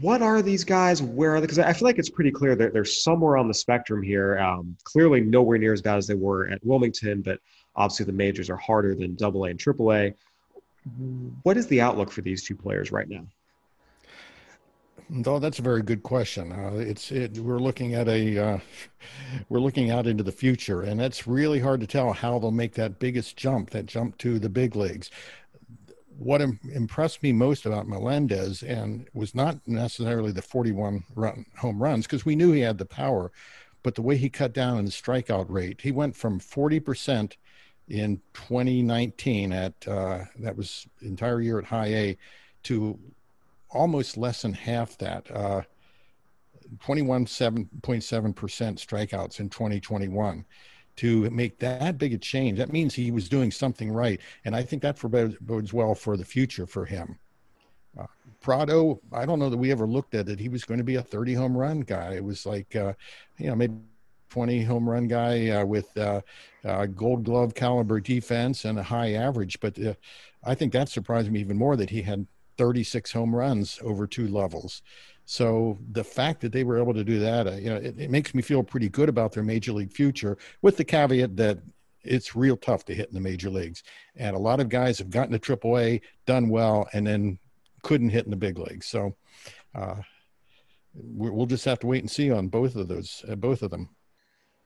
What 0.00 0.22
are 0.22 0.40
these 0.40 0.62
guys? 0.62 1.02
Where 1.02 1.34
are 1.34 1.40
they? 1.40 1.46
Because 1.46 1.58
I 1.58 1.72
feel 1.72 1.88
like 1.88 1.98
it's 1.98 2.10
pretty 2.10 2.30
clear 2.30 2.54
that 2.54 2.72
they're 2.72 2.84
somewhere 2.84 3.36
on 3.36 3.48
the 3.48 3.54
spectrum 3.54 4.04
here. 4.04 4.38
Um, 4.38 4.76
clearly, 4.84 5.20
nowhere 5.20 5.58
near 5.58 5.72
as 5.72 5.82
bad 5.82 5.96
as 5.96 6.06
they 6.06 6.14
were 6.14 6.46
at 6.48 6.64
Wilmington, 6.64 7.22
but 7.22 7.40
obviously 7.74 8.06
the 8.06 8.12
majors 8.12 8.48
are 8.48 8.56
harder 8.56 8.94
than 8.94 9.16
Double 9.16 9.44
A 9.46 9.50
and 9.50 9.58
Triple 9.58 9.92
A. 9.92 10.14
What 11.42 11.56
is 11.56 11.66
the 11.66 11.80
outlook 11.80 12.12
for 12.12 12.20
these 12.20 12.44
two 12.44 12.54
players 12.54 12.92
right 12.92 13.08
now? 13.08 13.26
Oh, 15.26 15.38
that's 15.38 15.58
a 15.58 15.62
very 15.62 15.82
good 15.82 16.02
question. 16.02 16.52
Uh, 16.52 16.76
it's 16.76 17.12
it, 17.12 17.36
we're 17.38 17.58
looking 17.58 17.94
at 17.94 18.08
a 18.08 18.38
uh, 18.38 18.58
we're 19.48 19.60
looking 19.60 19.90
out 19.90 20.06
into 20.06 20.22
the 20.22 20.32
future, 20.32 20.82
and 20.82 21.00
it's 21.02 21.26
really 21.26 21.60
hard 21.60 21.80
to 21.80 21.86
tell 21.86 22.12
how 22.12 22.38
they'll 22.38 22.50
make 22.50 22.74
that 22.74 22.98
biggest 22.98 23.36
jump, 23.36 23.70
that 23.70 23.86
jump 23.86 24.16
to 24.18 24.38
the 24.38 24.48
big 24.48 24.74
leagues. 24.74 25.10
What 26.18 26.40
Im- 26.40 26.60
impressed 26.72 27.22
me 27.22 27.32
most 27.32 27.66
about 27.66 27.88
Melendez 27.88 28.62
and 28.62 29.08
was 29.12 29.34
not 29.34 29.58
necessarily 29.66 30.32
the 30.32 30.42
41 30.42 31.04
run, 31.14 31.46
home 31.58 31.82
runs 31.82 32.06
because 32.06 32.24
we 32.24 32.36
knew 32.36 32.52
he 32.52 32.60
had 32.60 32.78
the 32.78 32.84
power, 32.86 33.32
but 33.82 33.94
the 33.94 34.02
way 34.02 34.16
he 34.16 34.30
cut 34.30 34.52
down 34.54 34.78
on 34.78 34.84
the 34.84 34.90
strikeout 34.90 35.46
rate. 35.50 35.80
He 35.82 35.92
went 35.92 36.16
from 36.16 36.38
40 36.38 36.80
percent 36.80 37.36
in 37.88 38.22
2019 38.32 39.52
at 39.52 39.74
uh, 39.86 40.24
that 40.38 40.56
was 40.56 40.86
entire 41.02 41.40
year 41.42 41.58
at 41.58 41.66
High 41.66 41.94
A 41.94 42.16
to 42.64 42.98
almost 43.72 44.16
less 44.16 44.42
than 44.42 44.52
half 44.52 44.96
that. 44.98 45.30
Uh, 45.30 45.62
21.7% 46.78 47.68
strikeouts 47.68 49.40
in 49.40 49.48
2021 49.50 50.44
to 50.96 51.30
make 51.30 51.58
that 51.58 51.98
big 51.98 52.12
a 52.12 52.18
change. 52.18 52.58
That 52.58 52.72
means 52.72 52.94
he 52.94 53.10
was 53.10 53.28
doing 53.28 53.50
something 53.50 53.90
right. 53.90 54.20
And 54.44 54.54
I 54.54 54.62
think 54.62 54.82
that 54.82 54.98
bodes 55.40 55.72
well 55.72 55.94
for 55.94 56.16
the 56.16 56.24
future 56.24 56.66
for 56.66 56.84
him. 56.84 57.18
Uh, 57.98 58.06
Pratto, 58.40 59.00
I 59.12 59.26
don't 59.26 59.38
know 59.38 59.50
that 59.50 59.56
we 59.56 59.70
ever 59.70 59.86
looked 59.86 60.14
at 60.14 60.28
it. 60.28 60.38
He 60.38 60.48
was 60.48 60.64
going 60.64 60.78
to 60.78 60.84
be 60.84 60.96
a 60.96 61.02
30 61.02 61.34
home 61.34 61.56
run 61.56 61.80
guy. 61.80 62.14
It 62.14 62.24
was 62.24 62.46
like, 62.46 62.74
uh, 62.76 62.94
you 63.38 63.48
know, 63.48 63.56
maybe 63.56 63.74
20 64.30 64.62
home 64.62 64.88
run 64.88 65.08
guy 65.08 65.50
uh, 65.50 65.64
with 65.64 65.96
uh, 65.98 66.20
uh, 66.64 66.86
gold 66.86 67.24
glove 67.24 67.54
caliber 67.54 68.00
defense 68.00 68.64
and 68.64 68.78
a 68.78 68.82
high 68.82 69.12
average. 69.12 69.60
But 69.60 69.78
uh, 69.78 69.94
I 70.42 70.54
think 70.54 70.72
that 70.72 70.88
surprised 70.88 71.30
me 71.30 71.40
even 71.40 71.58
more 71.58 71.76
that 71.76 71.90
he 71.90 72.00
had 72.02 72.26
36 72.56 73.12
home 73.12 73.34
runs 73.34 73.78
over 73.82 74.06
two 74.06 74.28
levels. 74.28 74.82
So 75.24 75.78
the 75.92 76.04
fact 76.04 76.40
that 76.40 76.52
they 76.52 76.64
were 76.64 76.78
able 76.78 76.94
to 76.94 77.04
do 77.04 77.18
that, 77.20 77.46
uh, 77.46 77.52
you 77.52 77.70
know, 77.70 77.76
it, 77.76 77.98
it, 77.98 78.10
makes 78.10 78.34
me 78.34 78.42
feel 78.42 78.62
pretty 78.62 78.88
good 78.88 79.08
about 79.08 79.32
their 79.32 79.42
major 79.42 79.72
league 79.72 79.92
future. 79.92 80.36
With 80.62 80.76
the 80.76 80.84
caveat 80.84 81.36
that 81.36 81.58
it's 82.02 82.34
real 82.34 82.56
tough 82.56 82.84
to 82.86 82.94
hit 82.94 83.08
in 83.08 83.14
the 83.14 83.20
major 83.20 83.48
leagues, 83.48 83.82
and 84.16 84.34
a 84.34 84.38
lot 84.38 84.60
of 84.60 84.68
guys 84.68 84.98
have 84.98 85.10
gotten 85.10 85.38
to 85.38 85.38
AAA, 85.38 86.00
done 86.26 86.48
well, 86.48 86.88
and 86.92 87.06
then 87.06 87.38
couldn't 87.82 88.10
hit 88.10 88.24
in 88.24 88.30
the 88.30 88.36
big 88.36 88.58
leagues. 88.58 88.86
So 88.86 89.14
uh, 89.74 89.96
we'll 90.94 91.46
just 91.46 91.64
have 91.64 91.78
to 91.80 91.86
wait 91.86 92.02
and 92.02 92.10
see 92.10 92.30
on 92.30 92.48
both 92.48 92.74
of 92.76 92.88
those, 92.88 93.24
uh, 93.28 93.36
both 93.36 93.62
of 93.62 93.70
them. 93.70 93.90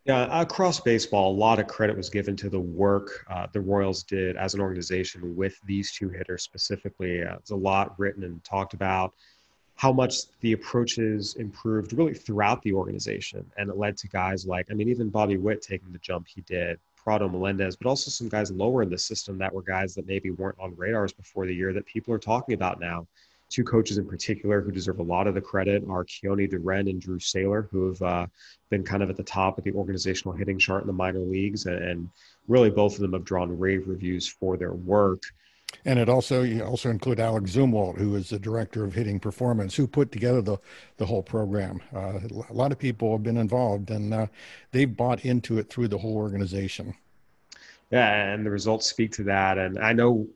Yeah, 0.06 0.40
across 0.40 0.78
baseball, 0.78 1.32
a 1.32 1.36
lot 1.36 1.58
of 1.58 1.66
credit 1.66 1.96
was 1.96 2.08
given 2.08 2.36
to 2.36 2.48
the 2.48 2.60
work 2.60 3.26
uh, 3.28 3.48
the 3.52 3.60
Royals 3.60 4.04
did 4.04 4.36
as 4.36 4.54
an 4.54 4.60
organization 4.60 5.34
with 5.34 5.60
these 5.66 5.90
two 5.90 6.08
hitters 6.08 6.44
specifically. 6.44 7.24
Uh, 7.24 7.30
there's 7.32 7.50
a 7.50 7.56
lot 7.56 7.98
written 7.98 8.22
and 8.22 8.42
talked 8.44 8.72
about 8.72 9.14
how 9.74 9.92
much 9.92 10.30
the 10.42 10.52
approaches 10.52 11.34
improved 11.34 11.92
really 11.92 12.14
throughout 12.14 12.62
the 12.62 12.72
organization. 12.72 13.44
And 13.58 13.68
it 13.68 13.78
led 13.78 13.96
to 13.96 14.08
guys 14.08 14.46
like, 14.46 14.68
I 14.70 14.74
mean, 14.74 14.88
even 14.88 15.10
Bobby 15.10 15.38
Witt 15.38 15.60
taking 15.60 15.90
the 15.90 15.98
jump 15.98 16.28
he 16.28 16.40
did, 16.42 16.78
Pratto 16.96 17.28
Melendez, 17.28 17.74
but 17.74 17.88
also 17.88 18.08
some 18.08 18.28
guys 18.28 18.52
lower 18.52 18.84
in 18.84 18.90
the 18.90 18.98
system 18.98 19.36
that 19.38 19.52
were 19.52 19.62
guys 19.62 19.92
that 19.96 20.06
maybe 20.06 20.30
weren't 20.30 20.58
on 20.60 20.76
radars 20.76 21.12
before 21.12 21.46
the 21.46 21.54
year 21.54 21.72
that 21.72 21.84
people 21.84 22.14
are 22.14 22.18
talking 22.18 22.54
about 22.54 22.78
now 22.78 23.08
two 23.48 23.64
coaches 23.64 23.98
in 23.98 24.06
particular 24.06 24.60
who 24.60 24.70
deserve 24.70 24.98
a 24.98 25.02
lot 25.02 25.26
of 25.26 25.34
the 25.34 25.40
credit 25.40 25.84
are 25.88 26.04
Keoni 26.04 26.50
DeRenne 26.50 26.90
and 26.90 27.00
Drew 27.00 27.18
Saylor, 27.18 27.68
who 27.70 27.88
have 27.88 28.02
uh, 28.02 28.26
been 28.70 28.82
kind 28.82 29.02
of 29.02 29.10
at 29.10 29.16
the 29.16 29.22
top 29.22 29.58
of 29.58 29.64
the 29.64 29.72
organizational 29.72 30.36
hitting 30.36 30.58
chart 30.58 30.82
in 30.82 30.86
the 30.86 30.92
minor 30.92 31.20
leagues. 31.20 31.66
And, 31.66 31.82
and, 31.82 32.10
really, 32.48 32.70
both 32.70 32.94
of 32.94 33.00
them 33.00 33.12
have 33.12 33.24
drawn 33.24 33.56
rave 33.58 33.88
reviews 33.88 34.28
for 34.28 34.56
their 34.56 34.72
work. 34.72 35.22
And 35.84 35.98
it 35.98 36.08
also 36.08 36.42
you 36.42 36.62
also 36.62 36.90
include 36.90 37.18
Alex 37.18 37.50
Zumwalt, 37.50 37.98
who 37.98 38.14
is 38.14 38.30
the 38.30 38.38
director 38.38 38.84
of 38.84 38.94
hitting 38.94 39.18
performance, 39.18 39.74
who 39.74 39.86
put 39.86 40.12
together 40.12 40.40
the 40.40 40.58
the 40.96 41.06
whole 41.06 41.22
program. 41.22 41.80
Uh, 41.94 42.20
a 42.48 42.52
lot 42.52 42.70
of 42.70 42.78
people 42.78 43.12
have 43.12 43.24
been 43.24 43.36
involved, 43.36 43.90
and 43.90 44.14
uh, 44.14 44.26
they've 44.70 44.96
bought 44.96 45.24
into 45.24 45.58
it 45.58 45.68
through 45.68 45.88
the 45.88 45.98
whole 45.98 46.16
organization. 46.16 46.94
Yeah, 47.90 48.32
and 48.32 48.46
the 48.46 48.50
results 48.50 48.86
speak 48.86 49.12
to 49.12 49.24
that. 49.24 49.58
And 49.58 49.78
I 49.78 49.92
know 49.92 50.26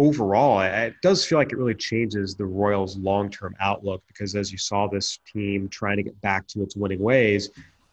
overall, 0.00 0.60
it 0.62 0.94
does 1.02 1.26
feel 1.26 1.36
like 1.36 1.52
it 1.52 1.58
really 1.58 1.74
changes 1.74 2.34
the 2.34 2.46
Royals' 2.46 2.96
long-term 2.96 3.54
outlook 3.60 4.02
because 4.08 4.34
as 4.34 4.50
you 4.50 4.56
saw 4.56 4.88
this 4.88 5.18
team 5.30 5.68
trying 5.68 5.98
to 5.98 6.02
get 6.02 6.18
back 6.22 6.46
to 6.48 6.62
its 6.62 6.74
winning 6.74 7.00
ways, 7.00 7.50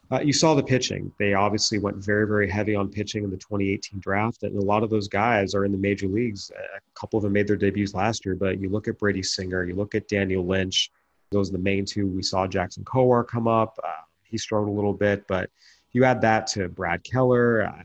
uh, 0.10 0.22
you 0.22 0.32
saw 0.32 0.56
the 0.56 0.63
pitching. 0.63 1.12
They 1.20 1.34
obviously 1.34 1.80
went 1.80 1.98
very, 1.98 2.26
very 2.26 2.50
heavy 2.50 2.76
on 2.76 2.88
pitching 2.88 3.26
in 3.26 3.30
the 3.30 3.36
2018 3.36 4.00
draft, 4.00 4.43
and 4.43 4.56
a 4.56 4.65
lot 4.65 4.84
of 4.84 4.89
those 4.89 5.10
guys 5.10 5.54
are 5.54 5.65
in 5.65 5.74
the 5.74 5.78
major 5.78 6.08
leagues. 6.08 6.50
A 6.56 6.80
couple 6.98 7.17
of 7.17 7.24
them 7.24 7.34
made 7.34 7.46
their 7.46 7.58
debuts 7.58 7.93
last 7.93 8.26
year, 8.26 8.36
but 8.36 8.62
you 8.62 8.70
look 8.70 8.88
at 8.88 8.98
Brady 8.98 9.22
Singer, 9.22 9.65
you 9.65 9.76
look 9.76 9.93
at 9.93 10.08
Daniel 10.08 10.46
Lynch. 10.46 10.91
Those 11.32 11.50
are 11.50 11.54
the 11.54 11.60
main 11.60 11.84
two. 11.84 12.08
We 12.08 12.24
saw 12.24 12.48
Jackson 12.48 12.86
Kowar 12.86 13.28
come 13.28 13.50
up. 13.50 13.78
Uh, 13.84 14.04
he 14.24 14.38
struggled 14.38 14.70
a 14.70 14.76
little 14.76 14.93
bit, 14.93 15.28
but 15.28 15.50
you 15.91 16.06
add 16.06 16.22
that 16.22 16.48
to 16.48 16.70
Brad 16.70 17.04
Keller. 17.04 17.63
Uh, 17.63 17.84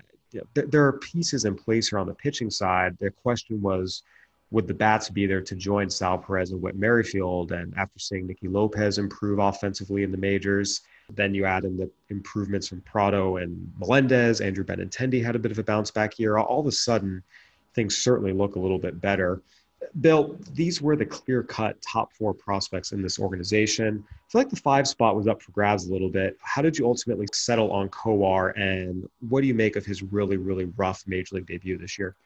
there 0.54 0.84
are 0.84 0.98
pieces 0.98 1.44
in 1.44 1.54
place 1.54 1.88
here 1.88 1.98
on 1.98 2.06
the 2.06 2.14
pitching 2.14 2.50
side. 2.50 2.96
The 2.98 3.10
question 3.10 3.60
was, 3.60 4.02
would 4.50 4.66
the 4.66 4.74
bats 4.74 5.08
be 5.08 5.26
there 5.26 5.40
to 5.40 5.54
join 5.54 5.88
Sal 5.88 6.18
Perez 6.18 6.52
and 6.52 6.60
Whit 6.60 6.76
Merrifield? 6.76 7.52
And 7.52 7.72
after 7.76 7.98
seeing 7.98 8.26
Nicky 8.26 8.48
Lopez 8.48 8.98
improve 8.98 9.38
offensively 9.38 10.02
in 10.02 10.12
the 10.12 10.18
majors, 10.18 10.82
then 11.14 11.34
you 11.34 11.44
add 11.46 11.64
in 11.64 11.76
the 11.76 11.90
improvements 12.10 12.68
from 12.68 12.82
Pratto 12.82 13.38
and 13.38 13.72
Melendez. 13.78 14.40
Andrew 14.40 14.64
Benintendi 14.64 15.24
had 15.24 15.36
a 15.36 15.38
bit 15.38 15.52
of 15.52 15.58
a 15.58 15.62
bounce 15.62 15.90
back 15.90 16.18
year. 16.18 16.36
All 16.38 16.60
of 16.60 16.66
a 16.66 16.72
sudden, 16.72 17.22
things 17.74 17.96
certainly 17.96 18.32
look 18.32 18.56
a 18.56 18.60
little 18.60 18.78
bit 18.78 19.00
better. 19.00 19.40
Bill, 20.00 20.38
these 20.54 20.80
were 20.80 20.96
the 20.96 21.06
clear 21.06 21.42
cut 21.42 21.80
top 21.82 22.12
four 22.12 22.32
prospects 22.32 22.92
in 22.92 23.02
this 23.02 23.18
organization. 23.18 24.04
I 24.08 24.14
feel 24.30 24.40
like 24.40 24.50
the 24.50 24.56
five 24.56 24.88
spot 24.88 25.16
was 25.16 25.26
up 25.26 25.42
for 25.42 25.52
grabs 25.52 25.86
a 25.86 25.92
little 25.92 26.08
bit. 26.08 26.38
How 26.40 26.62
did 26.62 26.78
you 26.78 26.86
ultimately 26.86 27.26
settle 27.32 27.70
on 27.72 27.88
Kowar, 27.90 28.58
and 28.58 29.08
what 29.28 29.42
do 29.42 29.46
you 29.46 29.54
make 29.54 29.76
of 29.76 29.84
his 29.84 30.02
really, 30.02 30.36
really 30.36 30.66
rough 30.76 31.04
major 31.06 31.36
league 31.36 31.46
debut 31.46 31.76
this 31.76 31.98
year? 31.98 32.16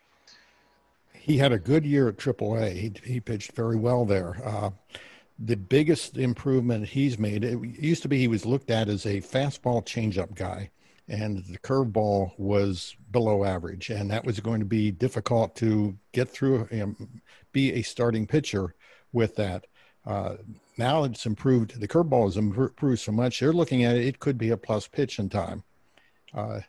He 1.12 1.38
had 1.38 1.52
a 1.52 1.58
good 1.58 1.84
year 1.84 2.08
at 2.08 2.16
AAA. 2.16 2.72
He, 2.74 2.92
he 3.04 3.20
pitched 3.20 3.52
very 3.52 3.76
well 3.76 4.04
there. 4.04 4.40
Uh, 4.44 4.70
the 5.38 5.56
biggest 5.56 6.16
improvement 6.16 6.88
he's 6.88 7.18
made, 7.18 7.44
it 7.44 7.58
used 7.62 8.02
to 8.02 8.08
be 8.08 8.18
he 8.18 8.28
was 8.28 8.46
looked 8.46 8.70
at 8.70 8.88
as 8.88 9.04
a 9.04 9.20
fastball 9.20 9.84
changeup 9.84 10.34
guy, 10.34 10.70
and 11.08 11.44
the 11.44 11.58
curveball 11.58 12.32
was 12.38 12.96
below 13.12 13.44
average, 13.44 13.90
and 13.90 14.10
that 14.10 14.24
was 14.24 14.40
going 14.40 14.60
to 14.60 14.66
be 14.66 14.90
difficult 14.90 15.54
to 15.56 15.96
get 16.12 16.28
through, 16.28 16.68
um, 16.72 17.20
be 17.52 17.72
a 17.74 17.82
starting 17.82 18.26
pitcher 18.26 18.74
with 19.12 19.36
that. 19.36 19.66
Uh, 20.04 20.36
now 20.76 21.04
it's 21.04 21.26
improved. 21.26 21.80
The 21.80 21.88
curveball 21.88 22.24
has 22.24 22.36
improved 22.36 23.00
so 23.00 23.12
much. 23.12 23.40
They're 23.40 23.52
looking 23.52 23.84
at 23.84 23.96
it. 23.96 24.06
It 24.06 24.20
could 24.20 24.38
be 24.38 24.50
a 24.50 24.56
plus 24.56 24.86
pitch 24.88 25.18
in 25.18 25.28
time. 25.28 25.62
Uh, 26.34 26.60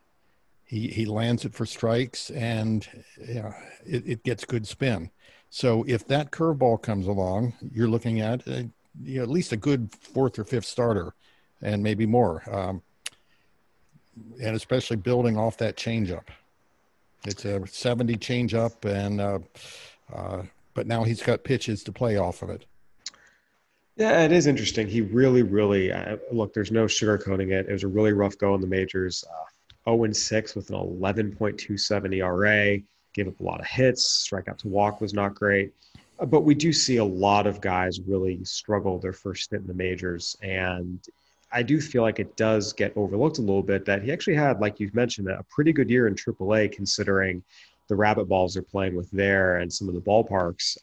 he 0.65 0.88
he 0.88 1.06
lands 1.06 1.45
it 1.45 1.54
for 1.54 1.65
strikes, 1.65 2.30
and 2.32 2.88
yeah, 3.28 3.54
it, 3.86 4.04
it 4.06 4.23
gets 4.23 4.45
good 4.45 4.67
spin. 4.67 5.10
So 5.50 5.86
if 5.88 6.06
that 6.08 6.32
curveball 6.32 6.82
comes 6.82 7.08
along, 7.08 7.54
you're 7.71 7.88
looking 7.88 8.19
at 8.19 8.45
a, 8.47 8.60
uh, 8.60 8.63
you 9.02 9.17
know, 9.17 9.23
at 9.23 9.30
least 9.30 9.52
a 9.52 9.58
good 9.58 9.91
fourth 9.93 10.38
or 10.39 10.43
fifth 10.43 10.65
starter, 10.65 11.13
and 11.62 11.82
maybe 11.82 12.06
more. 12.06 12.43
Um, 12.52 12.82
and 14.41 14.56
especially 14.56 14.97
building 14.97 15.38
off 15.38 15.58
that 15.58 15.75
changeup. 15.75 16.27
It's 17.25 17.45
a 17.45 17.65
70 17.65 18.15
changeup, 18.17 18.86
and 18.86 19.19
uh, 19.19 19.39
uh, 20.13 20.43
but 20.73 20.88
now 20.88 21.03
he's 21.03 21.21
got 21.21 21.43
pitches 21.43 21.84
to 21.84 21.91
play 21.91 22.17
off 22.17 22.41
of 22.41 22.49
it. 22.49 22.65
Yeah, 23.95 24.21
it 24.23 24.32
is 24.32 24.45
interesting. 24.45 24.88
He 24.88 25.01
really, 25.01 25.41
really 25.41 25.91
uh, 25.91 26.17
look. 26.32 26.53
There's 26.53 26.71
no 26.71 26.86
sugarcoating 26.86 27.51
it. 27.51 27.67
It 27.67 27.71
was 27.71 27.84
a 27.84 27.88
really 27.88 28.13
rough 28.13 28.38
go 28.38 28.53
in 28.53 28.62
the 28.62 28.67
majors. 28.67 29.23
Uh, 29.27 29.47
0 29.89 30.12
6 30.12 30.56
with 30.56 30.69
an 30.69 30.75
11.27 30.75 32.15
ERA. 32.15 32.80
Gave 33.13 33.27
up 33.27 33.39
a 33.39 33.43
lot 33.43 33.60
of 33.60 33.65
hits. 33.65 34.27
Strikeout 34.30 34.58
to 34.60 34.67
walk 34.67 35.01
was 35.01 35.13
not 35.13 35.34
great. 35.34 35.73
But 36.27 36.41
we 36.41 36.53
do 36.53 36.73
see 36.73 36.97
a 36.97 37.03
lot 37.03 37.47
of 37.47 37.62
guys 37.62 37.99
really 38.01 38.43
struggle 38.43 38.99
their 38.99 39.13
first 39.13 39.45
stint 39.45 39.62
in 39.62 39.67
the 39.67 39.73
majors, 39.73 40.36
and 40.41 40.99
I 41.51 41.63
do 41.63 41.79
feel 41.79 42.01
like 42.01 42.19
it 42.19 42.36
does 42.36 42.73
get 42.73 42.95
overlooked 42.95 43.38
a 43.38 43.41
little 43.41 43.63
bit 43.63 43.86
that 43.86 44.03
he 44.03 44.12
actually 44.12 44.36
had, 44.36 44.60
like 44.60 44.79
you've 44.79 44.95
mentioned, 44.95 45.29
a 45.29 45.45
pretty 45.49 45.71
good 45.71 45.89
year 45.89 46.07
in 46.07 46.15
AAA 46.15 46.71
considering 46.71 47.43
the 47.88 47.95
rabbit 47.95 48.25
balls 48.25 48.53
they're 48.53 48.63
playing 48.63 48.95
with 48.95 49.10
there 49.12 49.57
and 49.57 49.71
some 49.71 49.88
of 49.88 49.95
the 49.95 50.01
ballparks. 50.01 50.77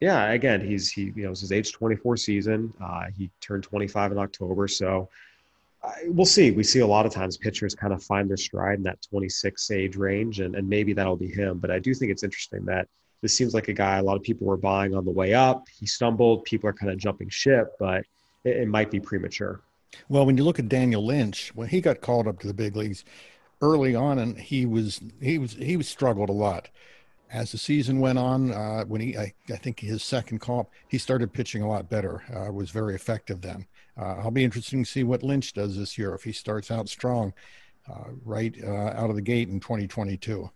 Yeah, 0.00 0.30
again, 0.30 0.60
he's 0.60 0.90
he 0.90 1.12
you 1.16 1.24
know 1.24 1.30
it's 1.30 1.40
his 1.40 1.52
age 1.52 1.72
24 1.72 2.16
season. 2.16 2.72
Uh, 2.82 3.06
he 3.16 3.30
turned 3.40 3.64
25 3.64 4.12
in 4.12 4.18
October, 4.18 4.68
so 4.68 5.08
uh, 5.82 5.92
we'll 6.06 6.26
see. 6.26 6.50
We 6.50 6.62
see 6.62 6.80
a 6.80 6.86
lot 6.86 7.06
of 7.06 7.12
times 7.12 7.36
pitchers 7.36 7.74
kind 7.74 7.92
of 7.92 8.02
find 8.02 8.28
their 8.28 8.36
stride 8.36 8.78
in 8.78 8.84
that 8.84 9.02
26 9.02 9.70
age 9.70 9.96
range, 9.96 10.40
and, 10.40 10.54
and 10.54 10.68
maybe 10.68 10.92
that'll 10.92 11.16
be 11.16 11.28
him. 11.28 11.58
But 11.58 11.70
I 11.70 11.78
do 11.78 11.94
think 11.94 12.12
it's 12.12 12.22
interesting 12.22 12.64
that 12.66 12.88
this 13.22 13.34
seems 13.34 13.54
like 13.54 13.68
a 13.68 13.72
guy 13.72 13.98
a 13.98 14.02
lot 14.02 14.16
of 14.16 14.22
people 14.22 14.46
were 14.46 14.56
buying 14.56 14.94
on 14.94 15.04
the 15.04 15.10
way 15.10 15.32
up. 15.32 15.66
He 15.68 15.86
stumbled. 15.86 16.44
People 16.44 16.68
are 16.68 16.74
kind 16.74 16.92
of 16.92 16.98
jumping 16.98 17.28
ship, 17.28 17.72
but 17.78 18.04
it, 18.44 18.56
it 18.56 18.68
might 18.68 18.90
be 18.90 19.00
premature. 19.00 19.62
Well, 20.08 20.26
when 20.26 20.36
you 20.36 20.44
look 20.44 20.58
at 20.58 20.68
Daniel 20.68 21.04
Lynch, 21.04 21.54
when 21.54 21.68
he 21.68 21.80
got 21.80 22.00
called 22.00 22.26
up 22.26 22.38
to 22.40 22.46
the 22.46 22.54
big 22.54 22.76
leagues 22.76 23.04
early 23.60 23.94
on, 23.94 24.18
and 24.18 24.38
he 24.38 24.66
was 24.66 25.00
he 25.20 25.38
was 25.38 25.54
he 25.54 25.76
was 25.76 25.88
struggled 25.88 26.28
a 26.28 26.32
lot. 26.32 26.68
As 27.30 27.50
the 27.50 27.58
season 27.58 27.98
went 27.98 28.18
on, 28.18 28.52
uh, 28.52 28.84
when 28.84 29.00
he 29.00 29.16
I, 29.16 29.34
I, 29.50 29.56
think 29.56 29.80
his 29.80 30.04
second 30.04 30.38
call, 30.38 30.60
up, 30.60 30.70
he 30.88 30.98
started 30.98 31.32
pitching 31.32 31.62
a 31.62 31.68
lot 31.68 31.88
better. 31.88 32.22
Uh, 32.32 32.52
was 32.52 32.70
very 32.70 32.94
effective 32.94 33.40
then. 33.40 33.66
Uh, 33.98 34.16
I'll 34.18 34.30
be 34.30 34.44
interested 34.44 34.76
to 34.76 34.84
see 34.84 35.02
what 35.02 35.22
Lynch 35.22 35.52
does 35.52 35.76
this 35.76 35.98
year 35.98 36.14
if 36.14 36.22
he 36.22 36.32
starts 36.32 36.70
out 36.70 36.88
strong, 36.88 37.32
uh, 37.90 38.10
right 38.24 38.54
uh, 38.62 38.92
out 38.94 39.10
of 39.10 39.16
the 39.16 39.22
gate 39.22 39.48
in 39.48 39.58
2022. 39.58 40.48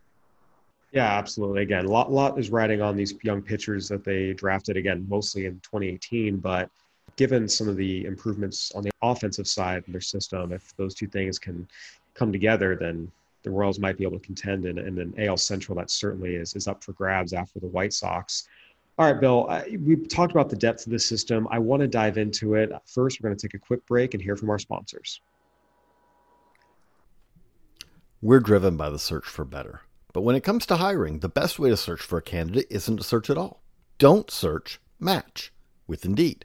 Yeah, 0.93 1.19
absolutely. 1.19 1.63
Again, 1.63 1.87
lot, 1.87 2.11
lot 2.11 2.39
is 2.39 2.51
riding 2.51 2.81
on 2.81 2.97
these 2.97 3.15
young 3.23 3.43
pitchers 3.43 3.89
that 3.89 4.05
they 4.05 4.33
drafted 4.33 4.77
again, 4.77 5.07
mostly 5.09 5.45
in 5.47 5.55
2018, 5.61 6.39
but 6.39 6.71
given 7.17 7.49
some 7.49 7.69
of 7.69 7.77
the 7.77 8.05
improvements 8.05 8.73
on 8.75 8.83
the 8.83 8.91
offensive 9.03 9.49
side 9.49 9.85
of 9.87 9.93
their 9.93 10.01
system, 10.01 10.53
if 10.53 10.77
those 10.77 10.95
two 10.95 11.07
things 11.07 11.39
can 11.39 11.69
come 12.15 12.33
together, 12.33 12.77
then 12.77 13.11
the 13.43 13.51
Royals 13.51 13.79
might 13.79 13.97
be 13.97 14.05
able 14.05 14.19
to 14.19 14.25
contend 14.25 14.67
in, 14.67 14.79
in 14.79 14.99
an 14.99 15.15
AL 15.19 15.37
Central 15.37 15.77
that 15.79 15.91
certainly 15.91 16.35
is, 16.35 16.55
is 16.55 16.69
up 16.69 16.83
for 16.83 16.93
grabs 16.93 17.33
after 17.33 17.61
the 17.61 17.69
White 17.69 17.93
Sox. 17.93 18.49
All 18.99 19.11
right, 19.11 19.21
Bill, 19.21 19.47
I, 19.49 19.79
we've 19.81 20.09
talked 20.09 20.33
about 20.33 20.51
the 20.51 20.57
depth 20.57 20.87
of 20.87 20.93
the 20.93 20.99
system. 20.99 21.47
I 21.51 21.59
want 21.61 21.81
to 21.83 21.89
dive 21.89 22.19
into 22.19 22.55
it. 22.55 22.73
First, 22.85 23.21
we're 23.21 23.29
going 23.29 23.39
to 23.39 23.47
take 23.47 23.55
a 23.55 23.65
quick 23.65 23.87
break 23.87 24.15
and 24.15 24.23
hear 24.23 24.37
from 24.37 24.51
our 24.51 24.59
sponsors. 24.59 25.21
We're 28.21 28.41
driven 28.41 28.77
by 28.77 28.91
the 28.91 28.99
search 28.99 29.25
for 29.25 29.45
better. 29.45 29.83
But 30.13 30.23
when 30.23 30.35
it 30.35 30.43
comes 30.43 30.67
to 30.67 30.77
hiring, 30.77 31.21
the 31.21 31.29
best 31.29 31.61
way 31.61 31.71
to 31.71 31.77
search 31.77 32.01
for 32.01 32.19
a 32.19 32.23
candidate 32.23 32.67
isn't 32.71 32.97
to 32.97 33.05
search 33.05 33.31
at 33.31 33.39
all. 33.39 33.63
Don't 33.99 34.31
search, 34.31 34.81
match 34.99 35.53
with 35.87 36.05
Indeed. 36.05 36.45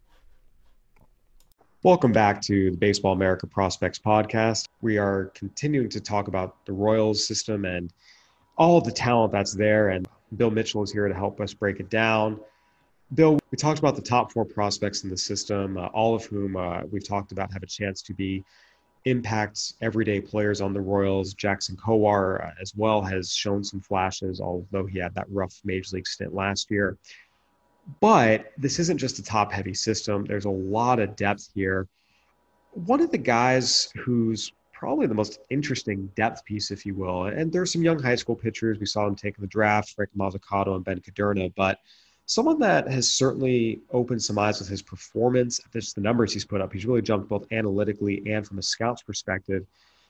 Welcome 1.83 2.11
back 2.11 2.43
to 2.43 2.69
the 2.69 2.77
Baseball 2.77 3.13
America 3.13 3.47
Prospects 3.47 3.97
podcast. 3.97 4.67
We 4.83 4.99
are 4.99 5.31
continuing 5.33 5.89
to 5.89 5.99
talk 5.99 6.27
about 6.27 6.63
the 6.67 6.73
Royals 6.73 7.25
system 7.25 7.65
and 7.65 7.91
all 8.55 8.79
the 8.81 8.91
talent 8.91 9.31
that's 9.31 9.53
there. 9.53 9.89
And 9.89 10.07
Bill 10.37 10.51
Mitchell 10.51 10.83
is 10.83 10.91
here 10.91 11.07
to 11.07 11.13
help 11.15 11.41
us 11.41 11.55
break 11.55 11.79
it 11.79 11.89
down. 11.89 12.39
Bill, 13.15 13.39
we 13.49 13.57
talked 13.57 13.79
about 13.79 13.95
the 13.95 14.01
top 14.03 14.31
four 14.31 14.45
prospects 14.45 15.03
in 15.05 15.09
the 15.09 15.17
system, 15.17 15.75
uh, 15.75 15.87
all 15.87 16.13
of 16.13 16.23
whom 16.23 16.55
uh, 16.55 16.81
we've 16.91 17.07
talked 17.07 17.31
about 17.31 17.51
have 17.51 17.63
a 17.63 17.67
chance 17.67 18.03
to 18.03 18.13
be 18.13 18.43
impact 19.05 19.73
everyday 19.81 20.21
players 20.21 20.61
on 20.61 20.73
the 20.73 20.81
Royals. 20.81 21.33
Jackson 21.33 21.75
Kowar 21.75 22.45
uh, 22.45 22.51
as 22.61 22.75
well 22.75 23.01
has 23.01 23.33
shown 23.33 23.63
some 23.63 23.81
flashes, 23.81 24.39
although 24.39 24.85
he 24.85 24.99
had 24.99 25.15
that 25.15 25.25
rough 25.31 25.59
major 25.63 25.95
league 25.95 26.05
stint 26.05 26.35
last 26.35 26.69
year. 26.69 26.99
But 27.99 28.51
this 28.57 28.79
isn't 28.79 28.97
just 28.97 29.19
a 29.19 29.23
top 29.23 29.51
heavy 29.51 29.73
system. 29.73 30.25
There's 30.25 30.45
a 30.45 30.49
lot 30.49 30.99
of 30.99 31.15
depth 31.15 31.49
here. 31.53 31.87
One 32.73 33.01
of 33.01 33.11
the 33.11 33.17
guys 33.17 33.91
who's 33.95 34.51
probably 34.71 35.07
the 35.07 35.13
most 35.13 35.39
interesting 35.49 36.09
depth 36.15 36.43
piece, 36.45 36.71
if 36.71 36.85
you 36.85 36.95
will, 36.95 37.25
and 37.25 37.51
there's 37.51 37.71
some 37.71 37.83
young 37.83 38.01
high 38.01 38.15
school 38.15 38.35
pitchers. 38.35 38.79
We 38.79 38.85
saw 38.85 39.05
them 39.05 39.15
taking 39.15 39.41
the 39.41 39.47
draft, 39.47 39.91
Frank 39.91 40.09
Mozzicato 40.17 40.75
and 40.75 40.83
Ben 40.83 40.99
Kudrna, 40.99 41.53
but 41.55 41.79
someone 42.25 42.57
that 42.59 42.89
has 42.89 43.11
certainly 43.11 43.81
opened 43.91 44.23
some 44.23 44.39
eyes 44.39 44.59
with 44.59 44.69
his 44.69 44.81
performance, 44.81 45.59
just 45.73 45.95
the 45.95 46.01
numbers 46.01 46.33
he's 46.33 46.45
put 46.45 46.61
up. 46.61 46.71
He's 46.71 46.85
really 46.85 47.01
jumped 47.01 47.29
both 47.29 47.45
analytically 47.51 48.23
and 48.25 48.47
from 48.47 48.57
a 48.57 48.63
scout's 48.63 49.03
perspective. 49.03 49.65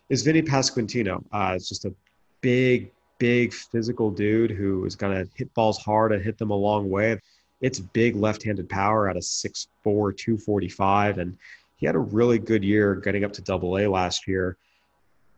Is 0.09 0.23
Vinny 0.23 0.41
Pasquantino? 0.41 1.23
Uh, 1.31 1.53
it's 1.55 1.67
just 1.67 1.85
a 1.85 1.93
big, 2.41 2.91
big 3.17 3.53
physical 3.53 4.11
dude 4.11 4.51
who 4.51 4.85
is 4.85 4.95
going 4.95 5.17
to 5.17 5.29
hit 5.35 5.53
balls 5.53 5.79
hard 5.79 6.11
and 6.11 6.23
hit 6.23 6.37
them 6.37 6.51
a 6.51 6.55
long 6.55 6.89
way 6.89 7.19
it's 7.61 7.79
big 7.79 8.15
left-handed 8.15 8.67
power 8.69 9.09
at 9.09 9.15
a 9.15 9.19
6'4", 9.19 9.67
245, 9.83 11.17
and 11.19 11.37
he 11.77 11.85
had 11.85 11.95
a 11.95 11.99
really 11.99 12.39
good 12.39 12.63
year 12.63 12.95
getting 12.95 13.23
up 13.23 13.33
to 13.33 13.41
Double 13.41 13.77
A 13.77 13.87
last 13.87 14.27
year. 14.27 14.57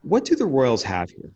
What 0.01 0.25
do 0.25 0.36
the 0.36 0.45
Royals 0.45 0.83
have 0.83 1.09
here? 1.09 1.31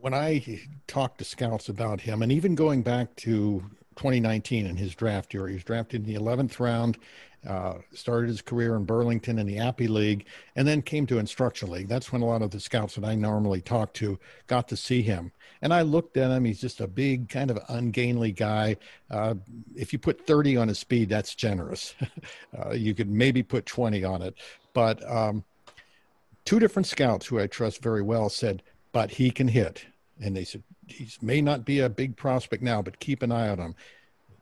when 0.00 0.14
I 0.14 0.60
talked 0.86 1.18
to 1.18 1.24
scouts 1.24 1.68
about 1.68 2.00
him, 2.00 2.22
and 2.22 2.32
even 2.32 2.54
going 2.54 2.82
back 2.82 3.14
to 3.16 3.62
2019 3.96 4.66
in 4.66 4.76
his 4.76 4.94
draft 4.94 5.34
year, 5.34 5.46
he 5.46 5.54
was 5.54 5.64
drafted 5.64 6.06
in 6.06 6.12
the 6.12 6.18
11th 6.18 6.58
round, 6.58 6.98
uh, 7.46 7.74
started 7.94 8.28
his 8.28 8.42
career 8.42 8.76
in 8.76 8.84
Burlington 8.84 9.38
in 9.38 9.46
the 9.46 9.58
Appy 9.58 9.88
League, 9.88 10.26
and 10.56 10.66
then 10.68 10.82
came 10.82 11.06
to 11.06 11.18
Instruction 11.18 11.70
League. 11.70 11.88
That's 11.88 12.12
when 12.12 12.22
a 12.22 12.26
lot 12.26 12.42
of 12.42 12.50
the 12.50 12.60
scouts 12.60 12.96
that 12.96 13.04
I 13.04 13.14
normally 13.14 13.60
talk 13.60 13.92
to 13.94 14.18
got 14.46 14.68
to 14.68 14.76
see 14.76 15.02
him. 15.02 15.32
And 15.62 15.74
I 15.74 15.82
looked 15.82 16.16
at 16.16 16.30
him. 16.30 16.44
He's 16.44 16.60
just 16.60 16.80
a 16.80 16.86
big, 16.86 17.28
kind 17.28 17.50
of 17.50 17.58
ungainly 17.68 18.32
guy. 18.32 18.76
Uh, 19.10 19.34
if 19.74 19.92
you 19.92 19.98
put 19.98 20.26
30 20.26 20.56
on 20.56 20.68
his 20.68 20.78
speed, 20.78 21.08
that's 21.08 21.34
generous. 21.34 21.94
uh, 22.58 22.70
you 22.72 22.94
could 22.94 23.10
maybe 23.10 23.42
put 23.42 23.66
20 23.66 24.04
on 24.04 24.22
it. 24.22 24.34
But 24.72 25.06
um, 25.10 25.44
two 26.44 26.58
different 26.58 26.86
scouts 26.86 27.26
who 27.26 27.38
I 27.38 27.46
trust 27.46 27.82
very 27.82 28.02
well 28.02 28.28
said, 28.28 28.62
but 28.92 29.10
he 29.10 29.30
can 29.30 29.48
hit. 29.48 29.84
And 30.22 30.36
they 30.36 30.44
said, 30.44 30.62
he 30.86 31.08
may 31.22 31.40
not 31.40 31.64
be 31.64 31.80
a 31.80 31.88
big 31.88 32.16
prospect 32.16 32.62
now, 32.62 32.82
but 32.82 32.98
keep 32.98 33.22
an 33.22 33.32
eye 33.32 33.48
on 33.48 33.58
him. 33.58 33.74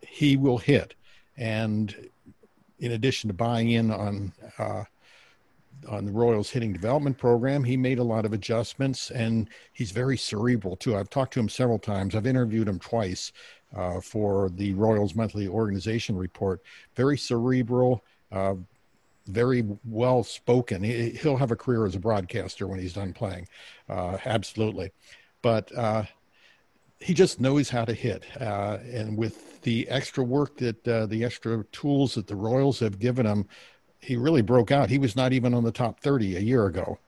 He 0.01 0.37
will 0.37 0.59
hit. 0.59 0.95
And 1.37 2.11
in 2.81 2.93
addition 2.93 3.29
to 3.29 3.35
buying 3.35 3.71
in 3.71 3.91
on 3.91 4.33
uh, 4.59 4.85
on 5.89 6.05
the 6.05 6.13
Royals 6.13 6.51
hitting 6.51 6.73
development 6.73 7.17
program, 7.19 7.63
he 7.63 7.77
made 7.77 7.99
a 7.99 8.05
lot 8.05 8.25
of 8.25 8.33
adjustments, 8.33 9.11
and 9.11 9.49
he's 9.73 9.93
very 9.93 10.17
cerebral 10.17 10.77
too. 10.77 10.97
I've 10.97 11.11
talked 11.11 11.33
to 11.35 11.41
him 11.41 11.49
several 11.49 11.79
times. 11.79 12.15
I've 12.15 12.27
interviewed 12.27 12.69
him 12.69 12.79
twice 12.79 13.33
uh, 13.77 14.01
for 14.01 14.51
the 14.51 14.75
Royals 14.75 15.15
monthly 15.15 15.47
organization 15.47 16.17
report. 16.17 16.63
Very 16.97 17.17
cerebral. 17.17 18.05
Uh, 18.33 18.55
very 19.27 19.63
well 19.85 20.25
spoken. 20.25 20.83
He, 20.83 21.19
will 21.23 21.37
have 21.37 21.51
a 21.51 21.57
career 21.57 21.85
as 21.85 21.95
a 21.95 22.01
broadcaster 22.01 22.67
when 22.67 22.81
he's 22.81 22.95
done 22.95 23.13
playing, 23.13 23.47
uh, 23.89 24.17
absolutely. 24.25 24.91
But 25.43 25.71
uh, 25.77 26.05
he 26.99 27.15
just 27.15 27.41
knows 27.41 27.69
how 27.69 27.85
to 27.85 27.93
hit. 27.93 28.25
Uh, 28.41 28.79
and 28.91 29.17
with 29.17 29.48
the 29.69 29.87
extra 29.91 30.25
work 30.25 30.57
that 30.57 30.89
uh, 30.89 31.05
the 31.05 31.23
extra 31.23 31.63
tools 31.73 32.15
that 32.15 32.27
the 32.27 32.35
Royals 32.35 32.79
have 32.79 32.99
given 32.99 33.27
him, 33.27 33.47
he 34.01 34.17
really 34.17 34.41
broke 34.41 34.71
out. 34.73 34.89
He 34.89 34.97
was 34.97 35.15
not 35.15 35.35
even 35.35 35.53
on 35.53 35.63
the 35.63 35.71
top 35.71 36.01
30 36.01 36.37
a 36.37 36.41
year 36.41 36.65
ago. 36.65 36.99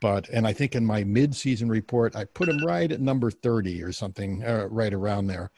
But, 0.00 0.28
and 0.30 0.44
I 0.44 0.52
think 0.52 0.74
in 0.74 0.84
my 0.84 1.04
mid-season 1.04 1.68
report, 1.68 2.16
I 2.16 2.24
put 2.24 2.48
him 2.48 2.58
right 2.66 2.90
at 2.90 3.00
number 3.00 3.30
30 3.30 3.84
or 3.84 3.92
something, 3.92 4.42
uh, 4.42 4.66
right 4.68 4.92
around 4.92 5.28
there. 5.28 5.52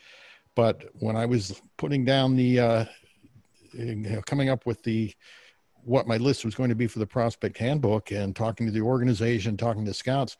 But 0.55 0.85
when 0.99 1.17
I 1.17 1.25
was 1.25 1.63
putting 1.79 2.05
down 2.05 2.37
the, 2.37 2.61
uh, 2.61 2.85
you 3.73 3.95
know, 3.95 4.21
coming 4.27 4.51
up 4.51 4.67
with 4.67 4.83
the, 4.83 5.15
what 5.83 6.07
my 6.07 6.19
list 6.19 6.45
was 6.45 6.55
going 6.55 6.69
to 6.69 6.75
be 6.75 6.87
for 6.87 6.99
the 6.99 7.07
prospect 7.07 7.57
handbook 7.57 8.11
and 8.11 8.37
talking 8.37 8.67
to 8.67 8.73
the 8.73 8.83
organization, 8.83 9.57
talking 9.57 9.87
to 9.87 9.95
scouts, 9.95 10.37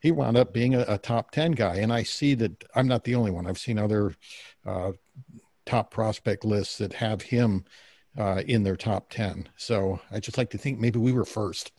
he 0.00 0.10
wound 0.10 0.36
up 0.36 0.52
being 0.52 0.74
a, 0.74 0.84
a, 0.88 0.98
top 0.98 1.30
10 1.30 1.52
guy. 1.52 1.76
And 1.76 1.92
I 1.92 2.02
see 2.02 2.34
that 2.34 2.64
I'm 2.74 2.88
not 2.88 3.04
the 3.04 3.14
only 3.14 3.30
one. 3.30 3.46
I've 3.46 3.58
seen 3.58 3.78
other 3.78 4.14
uh, 4.66 4.92
top 5.66 5.90
prospect 5.90 6.44
lists 6.44 6.78
that 6.78 6.94
have 6.94 7.22
him 7.22 7.64
uh, 8.18 8.42
in 8.46 8.62
their 8.62 8.76
top 8.76 9.10
10. 9.10 9.48
So 9.56 10.00
I 10.10 10.20
just 10.20 10.38
like 10.38 10.50
to 10.50 10.58
think 10.58 10.80
maybe 10.80 10.98
we 10.98 11.12
were 11.12 11.24
first. 11.24 11.72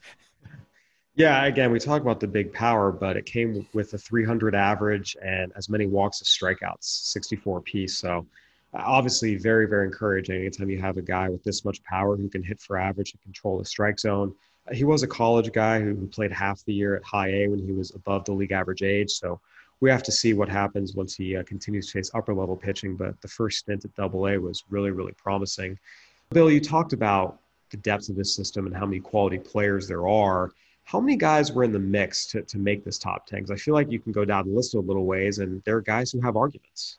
Yeah, 1.15 1.45
again, 1.45 1.71
we 1.71 1.79
talk 1.79 2.01
about 2.01 2.21
the 2.21 2.27
big 2.27 2.53
power, 2.53 2.91
but 2.91 3.17
it 3.17 3.25
came 3.25 3.67
with 3.73 3.93
a 3.93 3.97
300 3.97 4.55
average 4.55 5.17
and 5.21 5.51
as 5.57 5.67
many 5.67 5.85
walks 5.85 6.21
as 6.21 6.27
strikeouts, 6.29 6.83
64 6.83 7.61
piece. 7.61 7.97
So 7.97 8.25
obviously, 8.73 9.35
very, 9.35 9.67
very 9.67 9.87
encouraging 9.87 10.37
anytime 10.37 10.69
you 10.69 10.79
have 10.79 10.95
a 10.95 11.01
guy 11.01 11.27
with 11.27 11.43
this 11.43 11.65
much 11.65 11.83
power 11.83 12.15
who 12.15 12.29
can 12.29 12.41
hit 12.41 12.61
for 12.61 12.77
average 12.77 13.11
and 13.11 13.21
control 13.21 13.57
the 13.57 13.65
strike 13.65 13.99
zone 13.99 14.33
he 14.71 14.83
was 14.83 15.03
a 15.03 15.07
college 15.07 15.51
guy 15.51 15.79
who, 15.79 16.07
played 16.07 16.31
half 16.31 16.63
the 16.65 16.73
year 16.73 16.95
at 16.95 17.03
high 17.03 17.29
A 17.29 17.47
when 17.47 17.59
he 17.59 17.71
was 17.71 17.91
above 17.95 18.25
the 18.25 18.33
league 18.33 18.51
average 18.51 18.83
age. 18.83 19.11
So 19.11 19.39
we 19.79 19.89
have 19.89 20.03
to 20.03 20.11
see 20.11 20.33
what 20.33 20.49
happens 20.49 20.93
once 20.93 21.15
he 21.15 21.35
uh, 21.35 21.43
continues 21.43 21.87
to 21.87 21.93
face 21.93 22.11
upper 22.13 22.33
level 22.33 22.55
pitching. 22.55 22.95
But 22.95 23.19
the 23.21 23.27
first 23.27 23.59
stint 23.59 23.85
at 23.85 23.95
double 23.95 24.27
A 24.27 24.37
was 24.37 24.63
really, 24.69 24.91
really 24.91 25.13
promising. 25.13 25.77
Bill, 26.29 26.49
you 26.49 26.61
talked 26.61 26.93
about 26.93 27.39
the 27.71 27.77
depth 27.77 28.09
of 28.09 28.15
this 28.15 28.35
system 28.35 28.67
and 28.67 28.75
how 28.75 28.85
many 28.85 28.99
quality 28.99 29.39
players 29.39 29.87
there 29.87 30.07
are. 30.07 30.51
How 30.83 30.99
many 30.99 31.15
guys 31.15 31.51
were 31.51 31.63
in 31.63 31.71
the 31.71 31.79
mix 31.79 32.25
to, 32.27 32.41
to 32.41 32.57
make 32.57 32.83
this 32.83 32.97
top 32.97 33.25
10? 33.25 33.39
Because 33.39 33.51
I 33.51 33.55
feel 33.55 33.73
like 33.73 33.91
you 33.91 33.99
can 33.99 34.11
go 34.11 34.25
down 34.25 34.47
the 34.47 34.53
list 34.53 34.73
a 34.73 34.79
little 34.79 35.05
ways, 35.05 35.39
and 35.39 35.61
there 35.63 35.77
are 35.77 35.81
guys 35.81 36.11
who 36.11 36.19
have 36.21 36.35
arguments. 36.35 36.97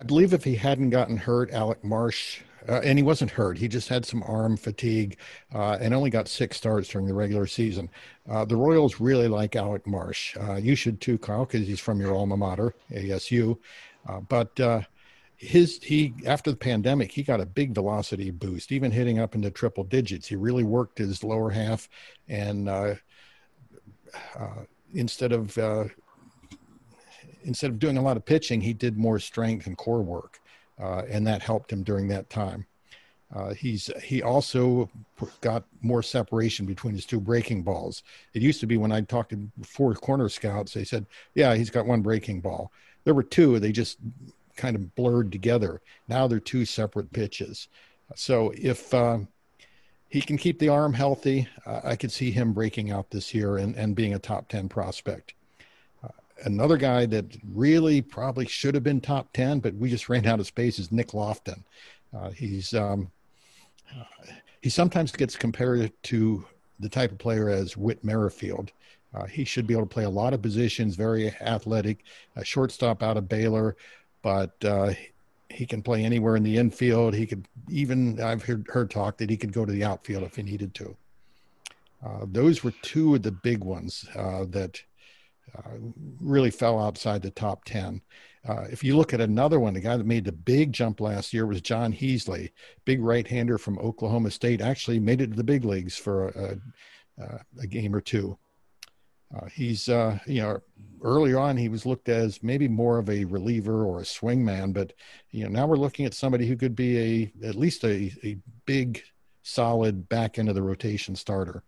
I 0.00 0.04
believe 0.04 0.32
if 0.32 0.44
he 0.44 0.54
hadn't 0.54 0.90
gotten 0.90 1.16
hurt, 1.16 1.50
Alec 1.50 1.82
Marsh 1.82 2.40
uh, 2.66 2.80
and 2.84 2.98
he 2.98 3.02
wasn't 3.02 3.30
hurt. 3.30 3.58
He 3.58 3.68
just 3.68 3.88
had 3.88 4.04
some 4.04 4.22
arm 4.24 4.56
fatigue 4.56 5.18
uh, 5.54 5.78
and 5.80 5.94
only 5.94 6.10
got 6.10 6.28
six 6.28 6.56
starts 6.56 6.88
during 6.88 7.06
the 7.06 7.14
regular 7.14 7.46
season. 7.46 7.90
Uh, 8.28 8.44
the 8.44 8.56
Royals 8.56 9.00
really 9.00 9.28
like 9.28 9.56
Alec 9.56 9.86
Marsh. 9.86 10.36
Uh, 10.36 10.54
you 10.54 10.74
should 10.74 11.00
too, 11.00 11.18
Kyle, 11.18 11.44
because 11.44 11.66
he's 11.66 11.80
from 11.80 12.00
your 12.00 12.14
alma 12.14 12.36
mater, 12.36 12.74
ASU. 12.90 13.58
Uh, 14.08 14.20
but 14.20 14.58
uh, 14.60 14.80
his 15.36 15.80
he 15.82 16.14
after 16.26 16.50
the 16.50 16.56
pandemic, 16.56 17.12
he 17.12 17.22
got 17.22 17.40
a 17.40 17.46
big 17.46 17.74
velocity 17.74 18.30
boost, 18.30 18.72
even 18.72 18.90
hitting 18.90 19.18
up 19.18 19.34
into 19.34 19.50
triple 19.50 19.84
digits. 19.84 20.26
He 20.26 20.36
really 20.36 20.64
worked 20.64 20.98
his 20.98 21.22
lower 21.22 21.50
half, 21.50 21.88
and 22.28 22.68
instead 24.94 25.32
of 25.32 25.56
instead 27.44 27.70
of 27.70 27.78
doing 27.78 27.98
a 27.98 28.02
lot 28.02 28.16
of 28.16 28.24
pitching, 28.24 28.60
he 28.60 28.72
did 28.72 28.98
more 28.98 29.18
strength 29.18 29.66
and 29.66 29.76
core 29.76 30.02
work 30.02 30.40
uh, 30.80 31.02
and 31.08 31.26
that 31.26 31.42
helped 31.42 31.72
him 31.72 31.82
during 31.82 32.08
that 32.08 32.30
time. 32.30 32.66
Uh, 33.34 33.52
he's 33.52 33.90
he 34.02 34.22
also 34.22 34.88
got 35.42 35.64
more 35.82 36.02
separation 36.02 36.64
between 36.64 36.94
his 36.94 37.04
two 37.04 37.20
breaking 37.20 37.62
balls. 37.62 38.02
It 38.32 38.40
used 38.40 38.60
to 38.60 38.66
be 38.66 38.78
when 38.78 38.92
I 38.92 39.02
talked 39.02 39.30
to 39.30 39.50
four 39.62 39.94
corner 39.94 40.28
scouts, 40.30 40.72
they 40.72 40.84
said, 40.84 41.04
"Yeah, 41.34 41.54
he's 41.54 41.70
got 41.70 41.86
one 41.86 42.00
breaking 42.00 42.40
ball." 42.40 42.72
There 43.04 43.14
were 43.14 43.22
two; 43.22 43.58
they 43.58 43.70
just 43.70 43.98
kind 44.56 44.76
of 44.76 44.94
blurred 44.94 45.30
together. 45.30 45.82
Now 46.08 46.26
they're 46.26 46.40
two 46.40 46.64
separate 46.64 47.12
pitches. 47.12 47.68
So 48.14 48.52
if 48.56 48.94
uh, 48.94 49.18
he 50.08 50.22
can 50.22 50.38
keep 50.38 50.58
the 50.58 50.70
arm 50.70 50.94
healthy, 50.94 51.48
uh, 51.66 51.82
I 51.84 51.96
could 51.96 52.10
see 52.10 52.30
him 52.30 52.54
breaking 52.54 52.90
out 52.90 53.10
this 53.10 53.34
year 53.34 53.58
and, 53.58 53.76
and 53.76 53.94
being 53.94 54.14
a 54.14 54.18
top 54.18 54.48
ten 54.48 54.70
prospect 54.70 55.34
another 56.44 56.76
guy 56.76 57.06
that 57.06 57.36
really 57.52 58.00
probably 58.00 58.46
should 58.46 58.74
have 58.74 58.84
been 58.84 59.00
top 59.00 59.32
10, 59.32 59.60
but 59.60 59.74
we 59.74 59.90
just 59.90 60.08
ran 60.08 60.26
out 60.26 60.40
of 60.40 60.46
space 60.46 60.78
is 60.78 60.92
Nick 60.92 61.14
Loftin. 61.14 61.64
Uh, 62.16 62.30
he's, 62.30 62.74
um, 62.74 63.10
uh, 63.94 64.04
he 64.62 64.70
sometimes 64.70 65.12
gets 65.12 65.36
compared 65.36 65.92
to 66.04 66.44
the 66.80 66.88
type 66.88 67.12
of 67.12 67.18
player 67.18 67.48
as 67.48 67.76
Whit 67.76 68.02
Merrifield. 68.04 68.72
Uh, 69.14 69.24
he 69.26 69.44
should 69.44 69.66
be 69.66 69.74
able 69.74 69.84
to 69.84 69.92
play 69.94 70.04
a 70.04 70.10
lot 70.10 70.34
of 70.34 70.42
positions, 70.42 70.94
very 70.94 71.30
athletic, 71.40 72.04
a 72.36 72.44
shortstop 72.44 73.02
out 73.02 73.16
of 73.16 73.28
Baylor, 73.28 73.76
but 74.22 74.52
uh, 74.64 74.92
he 75.48 75.64
can 75.64 75.82
play 75.82 76.04
anywhere 76.04 76.36
in 76.36 76.42
the 76.42 76.58
infield. 76.58 77.14
He 77.14 77.26
could 77.26 77.46
even, 77.70 78.20
I've 78.20 78.44
heard, 78.44 78.66
heard 78.68 78.90
talk 78.90 79.16
that 79.18 79.30
he 79.30 79.36
could 79.36 79.52
go 79.52 79.64
to 79.64 79.72
the 79.72 79.84
outfield 79.84 80.24
if 80.24 80.36
he 80.36 80.42
needed 80.42 80.74
to. 80.74 80.96
Uh, 82.04 82.26
those 82.30 82.62
were 82.62 82.72
two 82.82 83.14
of 83.14 83.22
the 83.22 83.32
big 83.32 83.64
ones 83.64 84.06
that 84.14 84.80
uh, 85.56 85.70
really 86.20 86.50
fell 86.50 86.78
outside 86.78 87.22
the 87.22 87.30
top 87.30 87.64
10. 87.64 88.00
Uh, 88.48 88.64
if 88.70 88.82
you 88.82 88.96
look 88.96 89.12
at 89.12 89.20
another 89.20 89.60
one, 89.60 89.74
the 89.74 89.80
guy 89.80 89.96
that 89.96 90.06
made 90.06 90.24
the 90.24 90.32
big 90.32 90.72
jump 90.72 91.00
last 91.00 91.32
year 91.34 91.46
was 91.46 91.60
Jon 91.60 91.92
Heasley, 91.92 92.50
big 92.84 93.02
right-hander 93.02 93.58
from 93.58 93.78
Oklahoma 93.78 94.30
State. 94.30 94.60
Actually, 94.60 95.00
made 95.00 95.20
it 95.20 95.30
to 95.30 95.36
the 95.36 95.44
big 95.44 95.64
leagues 95.64 95.96
for 95.96 96.28
a, 96.28 96.58
a, 97.22 97.40
a 97.62 97.66
game 97.66 97.94
or 97.94 98.00
two. 98.00 98.38
Uh, 99.34 99.46
he's, 99.46 99.88
uh, 99.88 100.18
you 100.26 100.40
know, 100.40 100.58
early 101.02 101.34
on 101.34 101.56
he 101.56 101.68
was 101.68 101.86
looked 101.86 102.08
as 102.08 102.42
maybe 102.42 102.66
more 102.66 102.98
of 102.98 103.10
a 103.10 103.24
reliever 103.24 103.84
or 103.84 104.00
a 104.00 104.04
swingman, 104.04 104.72
but 104.72 104.92
you 105.30 105.44
know 105.44 105.50
now 105.50 105.66
we're 105.66 105.76
looking 105.76 106.06
at 106.06 106.14
somebody 106.14 106.46
who 106.46 106.56
could 106.56 106.74
be 106.74 106.98
a 106.98 107.46
at 107.46 107.54
least 107.54 107.84
a, 107.84 108.12
a 108.24 108.38
big, 108.64 109.02
solid 109.42 110.08
back 110.08 110.38
end 110.38 110.48
of 110.48 110.54
the 110.54 110.62
rotation 110.62 111.14
starter. 111.14 111.62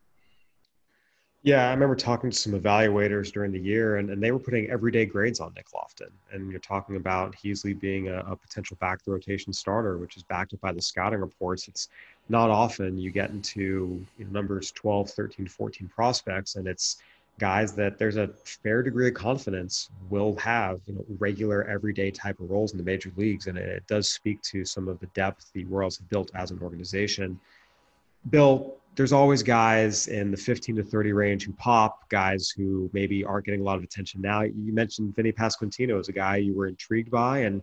Yeah, 1.42 1.68
I 1.68 1.70
remember 1.70 1.96
talking 1.96 2.30
to 2.30 2.36
some 2.36 2.52
evaluators 2.52 3.32
during 3.32 3.50
the 3.50 3.58
year, 3.58 3.96
and, 3.96 4.10
and 4.10 4.22
they 4.22 4.30
were 4.30 4.38
putting 4.38 4.68
everyday 4.68 5.06
grades 5.06 5.40
on 5.40 5.54
Nick 5.54 5.72
Loftin. 5.72 6.10
And 6.30 6.50
you're 6.50 6.60
talking 6.60 6.96
about 6.96 7.34
Heasley 7.34 7.78
being 7.78 8.08
a, 8.08 8.18
a 8.18 8.36
potential 8.36 8.76
back 8.78 9.02
the 9.02 9.12
rotation 9.12 9.50
starter, 9.54 9.96
which 9.96 10.18
is 10.18 10.22
backed 10.22 10.52
up 10.52 10.60
by 10.60 10.72
the 10.72 10.82
scouting 10.82 11.20
reports. 11.20 11.66
It's 11.66 11.88
not 12.28 12.50
often 12.50 12.98
you 12.98 13.10
get 13.10 13.30
into 13.30 14.04
you 14.18 14.24
know, 14.26 14.30
numbers 14.30 14.70
12, 14.72 15.08
13, 15.08 15.46
14 15.48 15.88
prospects, 15.88 16.56
and 16.56 16.68
it's 16.68 16.98
guys 17.38 17.72
that 17.72 17.98
there's 17.98 18.18
a 18.18 18.28
fair 18.44 18.82
degree 18.82 19.08
of 19.08 19.14
confidence 19.14 19.88
will 20.10 20.36
have 20.36 20.78
you 20.86 20.94
know 20.94 21.04
regular 21.18 21.64
everyday 21.64 22.10
type 22.10 22.38
of 22.38 22.50
roles 22.50 22.72
in 22.72 22.78
the 22.78 22.84
major 22.84 23.10
leagues 23.16 23.46
and 23.46 23.56
it 23.56 23.82
does 23.86 24.10
speak 24.10 24.42
to 24.42 24.62
some 24.62 24.88
of 24.88 25.00
the 25.00 25.06
depth 25.14 25.50
the 25.54 25.64
royals 25.64 25.96
have 25.96 26.06
built 26.10 26.30
as 26.34 26.50
an 26.50 26.58
organization 26.60 27.40
bill 28.28 28.76
there's 28.96 29.12
always 29.12 29.42
guys 29.42 30.08
in 30.08 30.30
the 30.30 30.36
15 30.36 30.76
to 30.76 30.82
30 30.82 31.12
range 31.12 31.46
who 31.46 31.52
pop, 31.52 32.08
guys 32.10 32.50
who 32.50 32.90
maybe 32.92 33.24
aren't 33.24 33.46
getting 33.46 33.60
a 33.60 33.64
lot 33.64 33.78
of 33.78 33.82
attention 33.84 34.20
now. 34.20 34.42
You 34.42 34.74
mentioned 34.74 35.14
Vinny 35.16 35.32
Pasquantino 35.32 35.98
as 35.98 36.08
a 36.08 36.12
guy 36.12 36.36
you 36.36 36.54
were 36.54 36.66
intrigued 36.66 37.10
by, 37.10 37.38
and 37.38 37.62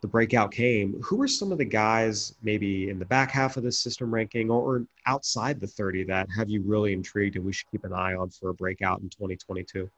the 0.00 0.08
breakout 0.08 0.52
came. 0.52 0.98
Who 1.02 1.20
are 1.20 1.28
some 1.28 1.52
of 1.52 1.58
the 1.58 1.64
guys 1.64 2.36
maybe 2.42 2.88
in 2.88 2.98
the 2.98 3.04
back 3.04 3.30
half 3.32 3.56
of 3.56 3.64
the 3.64 3.72
system 3.72 4.14
ranking 4.14 4.50
or 4.50 4.86
outside 5.04 5.60
the 5.60 5.66
30 5.66 6.04
that 6.04 6.28
have 6.34 6.48
you 6.48 6.62
really 6.62 6.92
intrigued 6.92 7.36
and 7.36 7.44
we 7.44 7.52
should 7.52 7.70
keep 7.70 7.84
an 7.84 7.92
eye 7.92 8.14
on 8.14 8.30
for 8.30 8.50
a 8.50 8.54
breakout 8.54 9.00
in 9.00 9.10
2022? 9.10 9.90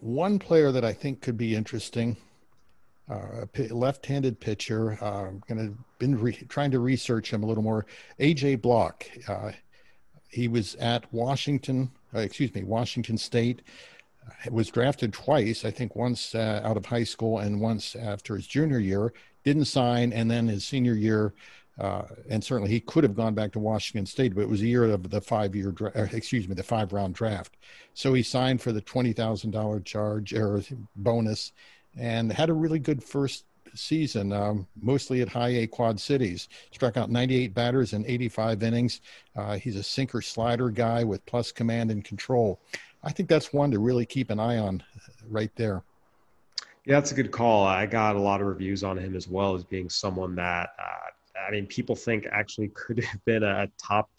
one 0.00 0.38
player 0.38 0.72
that 0.72 0.84
I 0.84 0.92
think 0.92 1.20
could 1.20 1.36
be 1.36 1.54
interesting, 1.54 2.16
uh, 3.10 3.46
left-handed 3.70 4.40
pitcher. 4.40 4.92
I'm 5.02 5.42
going 5.48 5.68
to 5.68 5.76
been 5.98 6.18
re- 6.18 6.46
trying 6.48 6.70
to 6.70 6.80
research 6.80 7.32
him 7.32 7.42
a 7.42 7.46
little 7.46 7.62
more. 7.62 7.86
AJ 8.18 8.62
Block. 8.62 9.06
Uh, 9.28 9.52
he 10.28 10.48
was 10.48 10.74
at 10.76 11.12
Washington, 11.12 11.90
uh, 12.14 12.20
excuse 12.20 12.54
me, 12.54 12.62
Washington 12.62 13.18
State. 13.18 13.62
Was 14.50 14.68
drafted 14.68 15.12
twice, 15.12 15.64
I 15.64 15.72
think 15.72 15.96
once 15.96 16.34
uh, 16.34 16.60
out 16.64 16.76
of 16.76 16.86
high 16.86 17.04
school 17.04 17.38
and 17.38 17.60
once 17.60 17.96
after 17.96 18.36
his 18.36 18.46
junior 18.46 18.78
year. 18.78 19.12
Didn't 19.44 19.64
sign, 19.64 20.12
and 20.12 20.30
then 20.30 20.46
his 20.46 20.64
senior 20.64 20.94
year, 20.94 21.34
uh, 21.80 22.02
and 22.28 22.44
certainly 22.44 22.70
he 22.70 22.78
could 22.78 23.02
have 23.02 23.16
gone 23.16 23.34
back 23.34 23.50
to 23.52 23.58
Washington 23.58 24.06
State, 24.06 24.34
but 24.34 24.42
it 24.42 24.48
was 24.48 24.60
a 24.60 24.66
year 24.66 24.84
of 24.84 25.10
the 25.10 25.20
five-year, 25.20 25.72
dra- 25.72 25.92
excuse 26.12 26.46
me, 26.46 26.54
the 26.54 26.62
five-round 26.62 27.14
draft. 27.14 27.56
So 27.94 28.12
he 28.12 28.22
signed 28.22 28.60
for 28.60 28.70
the 28.70 28.82
twenty 28.82 29.12
thousand 29.12 29.50
dollar 29.50 29.80
charge 29.80 30.32
or 30.32 30.62
bonus, 30.94 31.52
and 31.96 32.32
had 32.32 32.50
a 32.50 32.54
really 32.54 32.78
good 32.78 33.02
first 33.02 33.44
season, 33.74 34.32
um, 34.32 34.66
mostly 34.80 35.22
at 35.22 35.28
high 35.28 35.48
A 35.48 35.66
quad 35.66 36.00
cities. 36.00 36.48
Struck 36.72 36.96
out 36.96 37.10
98 37.10 37.54
batters 37.54 37.92
in 37.92 38.04
85 38.06 38.62
innings. 38.62 39.00
Uh, 39.36 39.56
he's 39.56 39.76
a 39.76 39.82
sinker 39.82 40.20
slider 40.20 40.70
guy 40.70 41.04
with 41.04 41.24
plus 41.26 41.52
command 41.52 41.90
and 41.90 42.04
control. 42.04 42.60
I 43.02 43.12
think 43.12 43.28
that's 43.28 43.52
one 43.52 43.70
to 43.70 43.78
really 43.78 44.06
keep 44.06 44.30
an 44.30 44.40
eye 44.40 44.58
on 44.58 44.82
right 45.28 45.50
there. 45.56 45.82
Yeah, 46.86 46.94
that's 46.96 47.12
a 47.12 47.14
good 47.14 47.30
call. 47.30 47.64
I 47.64 47.86
got 47.86 48.16
a 48.16 48.20
lot 48.20 48.40
of 48.40 48.46
reviews 48.46 48.82
on 48.82 48.98
him 48.98 49.14
as 49.14 49.28
well 49.28 49.54
as 49.54 49.64
being 49.64 49.88
someone 49.88 50.34
that, 50.36 50.70
uh, 50.78 51.38
I 51.46 51.50
mean, 51.50 51.66
people 51.66 51.94
think 51.94 52.26
actually 52.30 52.68
could 52.68 53.02
have 53.04 53.24
been 53.24 53.42
a 53.42 53.68
top 53.78 54.10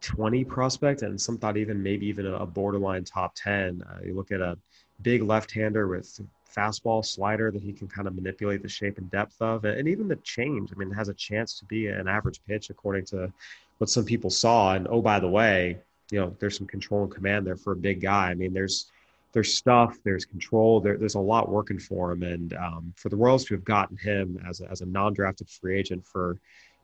20 0.00 0.44
prospect 0.44 1.02
and 1.02 1.20
some 1.20 1.38
thought 1.38 1.56
even 1.56 1.82
maybe 1.82 2.06
even 2.06 2.26
a 2.26 2.46
borderline 2.46 3.04
top 3.04 3.34
10. 3.34 3.82
Uh, 3.82 3.98
you 4.04 4.14
look 4.14 4.30
at 4.30 4.40
a 4.40 4.56
big 5.02 5.22
left 5.22 5.50
hander 5.52 5.86
with 5.88 6.20
fastball 6.56 7.04
slider 7.04 7.50
that 7.50 7.62
he 7.62 7.72
can 7.72 7.86
kind 7.88 8.08
of 8.08 8.14
manipulate 8.14 8.62
the 8.62 8.68
shape 8.68 8.98
and 8.98 9.10
depth 9.10 9.40
of, 9.40 9.64
and 9.64 9.86
even 9.86 10.08
the 10.08 10.16
change. 10.16 10.70
I 10.72 10.78
mean, 10.78 10.90
has 10.90 11.08
a 11.08 11.14
chance 11.14 11.58
to 11.58 11.64
be 11.66 11.86
an 11.86 12.08
average 12.08 12.40
pitch 12.48 12.70
according 12.70 13.04
to 13.06 13.32
what 13.78 13.90
some 13.90 14.04
people 14.04 14.30
saw. 14.30 14.74
And 14.74 14.88
oh, 14.88 15.00
by 15.00 15.20
the 15.20 15.28
way, 15.28 15.78
you 16.10 16.18
know, 16.18 16.34
there's 16.40 16.56
some 16.56 16.66
control 16.66 17.04
and 17.04 17.12
command 17.12 17.46
there 17.46 17.56
for 17.56 17.72
a 17.72 17.76
big 17.76 18.00
guy. 18.00 18.30
I 18.30 18.34
mean, 18.34 18.52
there's 18.52 18.90
there's 19.32 19.54
stuff, 19.54 19.98
there's 20.04 20.24
control, 20.24 20.80
there, 20.80 20.96
there's 20.96 21.16
a 21.16 21.20
lot 21.20 21.50
working 21.50 21.78
for 21.78 22.10
him. 22.10 22.22
And 22.22 22.54
um, 22.54 22.94
for 22.96 23.10
the 23.10 23.16
Royals 23.16 23.44
to 23.44 23.54
have 23.54 23.64
gotten 23.64 23.96
him 23.98 24.42
as 24.48 24.62
a, 24.62 24.70
as 24.70 24.80
a 24.80 24.86
non-drafted 24.86 25.50
free 25.50 25.78
agent 25.78 26.06
for, 26.06 26.38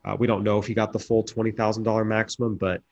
uh, 0.05 0.15
we 0.19 0.27
don't 0.27 0.45
know 0.45 0.59
if 0.59 0.67
he 0.67 0.75
got 0.75 0.93
the 0.93 0.99
full 0.99 1.23
twenty 1.23 1.51
thousand 1.51 1.85
dollar 1.85 2.05
maximum, 2.05 2.57
but 2.57 2.83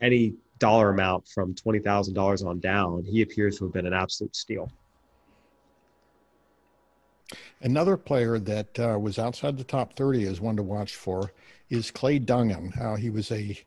any 0.00 0.34
dollar 0.58 0.90
amount 0.90 1.28
from 1.28 1.54
twenty 1.54 1.78
thousand 1.78 2.14
dollars 2.14 2.42
on 2.42 2.60
down, 2.60 3.04
he 3.04 3.22
appears 3.22 3.58
to 3.58 3.64
have 3.64 3.72
been 3.72 3.86
an 3.86 3.94
absolute 3.94 4.34
steal. 4.34 4.70
Another 7.60 7.96
player 7.96 8.38
that 8.38 8.78
uh, 8.78 8.98
was 8.98 9.18
outside 9.18 9.58
the 9.58 9.64
top 9.64 9.94
30 9.94 10.26
as 10.26 10.40
one 10.40 10.56
to 10.56 10.62
watch 10.62 10.94
for 10.94 11.32
is 11.70 11.90
Clay 11.90 12.18
Dungan. 12.20 12.80
Uh, 12.80 12.96
he 12.96 13.10
was 13.10 13.30
a 13.30 13.58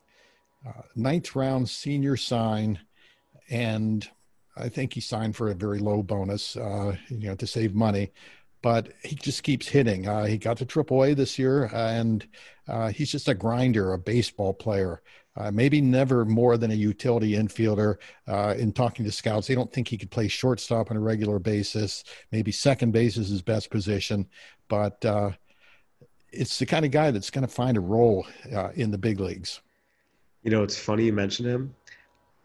uh, 0.66 0.82
ninth 0.96 1.36
round 1.36 1.70
senior 1.70 2.16
sign, 2.16 2.80
and 3.50 4.08
I 4.56 4.70
think 4.70 4.94
he 4.94 5.02
signed 5.02 5.36
for 5.36 5.50
a 5.50 5.56
very 5.56 5.80
low 5.80 6.02
bonus, 6.02 6.56
uh, 6.56 6.96
you 7.10 7.28
know, 7.28 7.36
to 7.36 7.48
save 7.48 7.76
money. 7.76 8.12
But 8.62 8.94
he 9.04 9.16
just 9.16 9.44
keeps 9.44 9.68
hitting. 9.68 10.08
Uh, 10.08 10.26
he 10.26 10.38
got 10.38 10.58
to 10.58 10.66
AAA 10.66 11.16
this 11.16 11.40
year, 11.40 11.70
and 11.74 12.26
uh, 12.68 12.90
he's 12.90 13.12
just 13.12 13.28
a 13.28 13.34
grinder, 13.34 13.94
a 13.94 13.98
baseball 13.98 14.54
player 14.54 15.02
uh, 15.38 15.52
maybe 15.52 15.80
never 15.80 16.26
more 16.26 16.58
than 16.58 16.72
a 16.72 16.76
utility 16.76 17.34
infielder. 17.34 17.96
Uh, 18.28 18.54
in 18.58 18.72
talking 18.72 19.06
to 19.06 19.12
scouts, 19.12 19.48
they 19.48 19.56
don't 19.56 19.72
think 19.72 19.88
he 19.88 19.98
could 19.98 20.12
play 20.12 20.28
shortstop 20.28 20.92
on 20.92 20.98
a 20.98 21.00
regular 21.00 21.40
basis. 21.40 22.04
Maybe 22.32 22.52
second 22.52 22.92
base 22.92 23.18
is 23.18 23.30
his 23.30 23.42
best 23.42 23.70
position, 23.70 24.28
but 24.68 25.04
uh, 25.06 25.32
it's 26.32 26.60
the 26.60 26.66
kind 26.66 26.86
of 26.86 26.92
guy 26.92 27.12
that's 27.12 27.30
going 27.30 27.48
to 27.48 27.54
find 27.54 27.78
a 27.78 27.82
role 27.82 28.26
uh, 28.54 28.70
in 28.76 28.92
the 28.92 28.98
big 28.98 29.20
leagues. 29.20 29.62
You 30.44 30.52
know, 30.52 30.64
it's 30.64 30.78
funny 30.78 31.06
you 31.06 31.14
mention 31.14 31.46
him. 31.46 31.76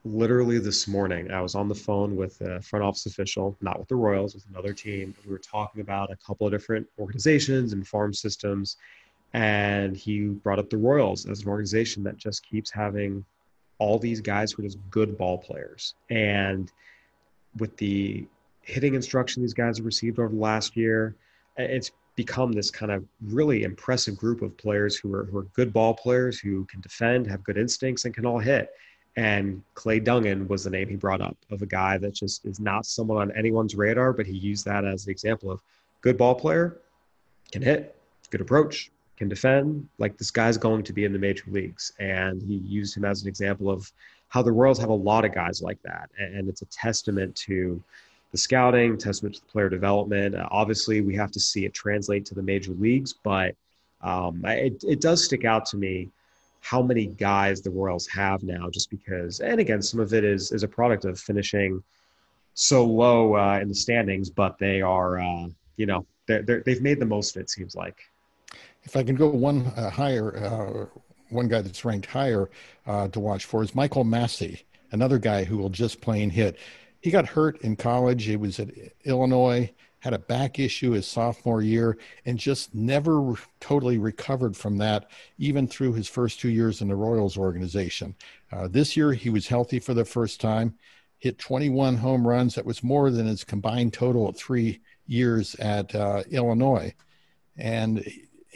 Literally 0.04 0.60
this 0.60 0.86
morning, 0.86 1.32
I 1.32 1.40
was 1.40 1.56
on 1.56 1.68
the 1.68 1.74
phone 1.74 2.14
with 2.14 2.40
a 2.40 2.62
front 2.62 2.84
office 2.84 3.06
official, 3.06 3.56
not 3.60 3.80
with 3.80 3.88
the 3.88 3.96
Royals, 3.96 4.34
with 4.34 4.44
another 4.50 4.72
team. 4.72 5.12
We 5.24 5.32
were 5.32 5.38
talking 5.38 5.80
about 5.80 6.12
a 6.12 6.16
couple 6.24 6.46
of 6.46 6.52
different 6.52 6.86
organizations 6.98 7.72
and 7.72 7.86
farm 7.86 8.14
systems 8.14 8.76
and 9.32 9.96
he 9.96 10.26
brought 10.28 10.58
up 10.58 10.70
the 10.70 10.76
Royals 10.76 11.26
as 11.26 11.42
an 11.42 11.48
organization 11.48 12.02
that 12.04 12.16
just 12.16 12.46
keeps 12.46 12.70
having 12.70 13.24
all 13.78 13.98
these 13.98 14.20
guys 14.20 14.52
who 14.52 14.62
are 14.62 14.66
just 14.66 14.78
good 14.90 15.18
ball 15.18 15.38
players. 15.38 15.94
And 16.10 16.70
with 17.58 17.76
the 17.76 18.26
hitting 18.62 18.94
instruction 18.94 19.42
these 19.42 19.54
guys 19.54 19.78
have 19.78 19.86
received 19.86 20.18
over 20.18 20.28
the 20.28 20.40
last 20.40 20.76
year, 20.76 21.14
it's 21.56 21.90
become 22.16 22.52
this 22.52 22.70
kind 22.70 22.90
of 22.90 23.04
really 23.22 23.64
impressive 23.64 24.16
group 24.16 24.42
of 24.42 24.56
players 24.56 24.96
who 24.96 25.14
are, 25.14 25.24
who 25.24 25.38
are 25.38 25.44
good 25.54 25.72
ball 25.72 25.94
players 25.94 26.38
who 26.38 26.64
can 26.64 26.80
defend, 26.80 27.26
have 27.26 27.44
good 27.44 27.58
instincts, 27.58 28.06
and 28.06 28.14
can 28.14 28.24
all 28.24 28.38
hit. 28.38 28.70
And 29.16 29.62
Clay 29.74 30.00
Dungan 30.00 30.48
was 30.48 30.64
the 30.64 30.70
name 30.70 30.88
he 30.88 30.96
brought 30.96 31.20
up 31.20 31.36
of 31.50 31.62
a 31.62 31.66
guy 31.66 31.96
that 31.98 32.14
just 32.14 32.44
is 32.44 32.60
not 32.60 32.84
someone 32.84 33.18
on 33.18 33.36
anyone's 33.36 33.74
radar, 33.74 34.12
but 34.12 34.26
he 34.26 34.32
used 34.32 34.64
that 34.64 34.84
as 34.84 35.06
an 35.06 35.10
example 35.10 35.50
of 35.50 35.60
good 36.00 36.18
ball 36.18 36.34
player, 36.34 36.78
can 37.52 37.62
hit, 37.62 37.96
good 38.30 38.40
approach, 38.40 38.90
can 39.16 39.28
defend. 39.28 39.88
Like 39.98 40.16
this 40.18 40.30
guy's 40.30 40.58
going 40.58 40.82
to 40.84 40.92
be 40.92 41.04
in 41.04 41.12
the 41.12 41.18
major 41.18 41.44
leagues, 41.48 41.92
and 41.98 42.42
he 42.42 42.54
used 42.56 42.96
him 42.96 43.04
as 43.04 43.22
an 43.22 43.28
example 43.28 43.70
of 43.70 43.90
how 44.28 44.42
the 44.42 44.52
Royals 44.52 44.78
have 44.78 44.90
a 44.90 44.94
lot 44.94 45.24
of 45.24 45.34
guys 45.34 45.62
like 45.62 45.80
that, 45.82 46.10
and 46.18 46.48
it's 46.48 46.62
a 46.62 46.66
testament 46.66 47.34
to 47.36 47.82
the 48.32 48.38
scouting, 48.38 48.98
testament 48.98 49.34
to 49.36 49.40
the 49.40 49.46
player 49.46 49.68
development. 49.68 50.34
Uh, 50.34 50.48
obviously, 50.50 51.00
we 51.00 51.14
have 51.14 51.30
to 51.30 51.40
see 51.40 51.64
it 51.64 51.72
translate 51.72 52.24
to 52.26 52.34
the 52.34 52.42
major 52.42 52.72
leagues, 52.72 53.12
but 53.12 53.54
um, 54.02 54.44
it, 54.44 54.82
it 54.86 55.00
does 55.00 55.24
stick 55.24 55.44
out 55.44 55.64
to 55.66 55.76
me 55.76 56.10
how 56.60 56.82
many 56.82 57.06
guys 57.06 57.62
the 57.62 57.70
Royals 57.70 58.08
have 58.08 58.42
now, 58.42 58.68
just 58.68 58.90
because, 58.90 59.40
and 59.40 59.60
again, 59.60 59.80
some 59.80 60.00
of 60.00 60.12
it 60.12 60.24
is 60.24 60.50
is 60.52 60.64
a 60.64 60.68
product 60.68 61.04
of 61.04 61.18
finishing 61.18 61.82
so 62.54 62.84
low 62.84 63.36
uh, 63.36 63.58
in 63.60 63.68
the 63.68 63.74
standings, 63.74 64.30
but 64.30 64.58
they 64.58 64.80
are, 64.80 65.20
uh, 65.20 65.46
you 65.76 65.86
know, 65.86 66.04
they're, 66.26 66.42
they're, 66.42 66.62
they've 66.64 66.82
made 66.82 66.98
the 66.98 67.06
most 67.06 67.36
of 67.36 67.42
it. 67.42 67.50
Seems 67.50 67.76
like. 67.76 67.98
If 68.86 68.96
I 68.96 69.02
can 69.02 69.16
go 69.16 69.28
one 69.28 69.66
uh, 69.76 69.90
higher, 69.90 70.36
uh, 70.36 70.86
one 71.30 71.48
guy 71.48 71.60
that's 71.60 71.84
ranked 71.84 72.06
higher 72.06 72.48
uh, 72.86 73.08
to 73.08 73.20
watch 73.20 73.44
for 73.44 73.62
is 73.62 73.74
Michael 73.74 74.04
Massey, 74.04 74.62
another 74.92 75.18
guy 75.18 75.42
who 75.42 75.58
will 75.58 75.70
just 75.70 76.00
plain 76.00 76.30
hit. 76.30 76.56
He 77.00 77.10
got 77.10 77.26
hurt 77.26 77.60
in 77.62 77.74
college. 77.74 78.24
He 78.24 78.36
was 78.36 78.60
at 78.60 78.70
Illinois, 79.04 79.72
had 79.98 80.14
a 80.14 80.20
back 80.20 80.60
issue 80.60 80.92
his 80.92 81.06
sophomore 81.06 81.62
year, 81.62 81.98
and 82.26 82.38
just 82.38 82.76
never 82.76 83.34
totally 83.58 83.98
recovered 83.98 84.56
from 84.56 84.78
that, 84.78 85.10
even 85.36 85.66
through 85.66 85.94
his 85.94 86.08
first 86.08 86.38
two 86.38 86.48
years 86.48 86.80
in 86.80 86.86
the 86.86 86.94
Royals 86.94 87.36
organization. 87.36 88.14
Uh, 88.52 88.68
this 88.68 88.96
year, 88.96 89.12
he 89.12 89.30
was 89.30 89.48
healthy 89.48 89.80
for 89.80 89.94
the 89.94 90.04
first 90.04 90.40
time, 90.40 90.72
hit 91.18 91.38
21 91.38 91.96
home 91.96 92.26
runs. 92.26 92.54
That 92.54 92.64
was 92.64 92.84
more 92.84 93.10
than 93.10 93.26
his 93.26 93.42
combined 93.42 93.92
total 93.92 94.28
of 94.28 94.36
three 94.36 94.80
years 95.08 95.56
at 95.56 95.92
uh, 95.92 96.22
Illinois. 96.30 96.94
And 97.56 98.04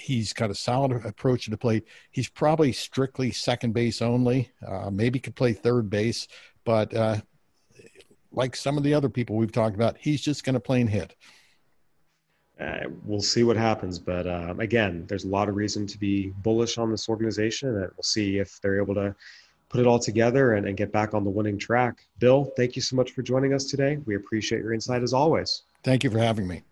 he's 0.00 0.32
got 0.32 0.50
a 0.50 0.54
solid 0.54 1.04
approach 1.04 1.44
to 1.44 1.50
the 1.50 1.56
plate. 1.56 1.86
He's 2.10 2.28
probably 2.28 2.72
strictly 2.72 3.30
second 3.30 3.72
base 3.72 4.02
only. 4.02 4.50
Uh, 4.66 4.90
maybe 4.90 5.18
could 5.18 5.36
play 5.36 5.52
third 5.52 5.90
base, 5.90 6.26
but 6.64 6.94
uh, 6.94 7.18
like 8.32 8.56
some 8.56 8.76
of 8.76 8.82
the 8.82 8.94
other 8.94 9.08
people 9.08 9.36
we've 9.36 9.52
talked 9.52 9.74
about, 9.74 9.96
he's 9.98 10.20
just 10.20 10.44
going 10.44 10.54
to 10.54 10.60
play 10.60 10.80
and 10.80 10.90
hit. 10.90 11.14
Uh, 12.60 12.88
we'll 13.04 13.22
see 13.22 13.42
what 13.42 13.56
happens, 13.56 13.98
but 13.98 14.26
um, 14.26 14.60
again, 14.60 15.06
there's 15.08 15.24
a 15.24 15.28
lot 15.28 15.48
of 15.48 15.56
reason 15.56 15.86
to 15.86 15.98
be 15.98 16.30
bullish 16.42 16.76
on 16.76 16.90
this 16.90 17.08
organization, 17.08 17.70
and 17.70 17.90
we'll 17.96 18.02
see 18.02 18.38
if 18.38 18.60
they're 18.60 18.80
able 18.80 18.94
to 18.94 19.14
put 19.70 19.80
it 19.80 19.86
all 19.86 19.98
together 19.98 20.54
and, 20.54 20.66
and 20.66 20.76
get 20.76 20.92
back 20.92 21.14
on 21.14 21.24
the 21.24 21.30
winning 21.30 21.58
track. 21.58 22.04
Bill, 22.18 22.52
thank 22.56 22.76
you 22.76 22.82
so 22.82 22.96
much 22.96 23.12
for 23.12 23.22
joining 23.22 23.54
us 23.54 23.64
today. 23.64 23.98
We 24.04 24.16
appreciate 24.16 24.60
your 24.60 24.74
insight 24.74 25.02
as 25.02 25.14
always. 25.14 25.62
Thank 25.82 26.04
you 26.04 26.10
for 26.10 26.18
having 26.18 26.46
me. 26.46 26.62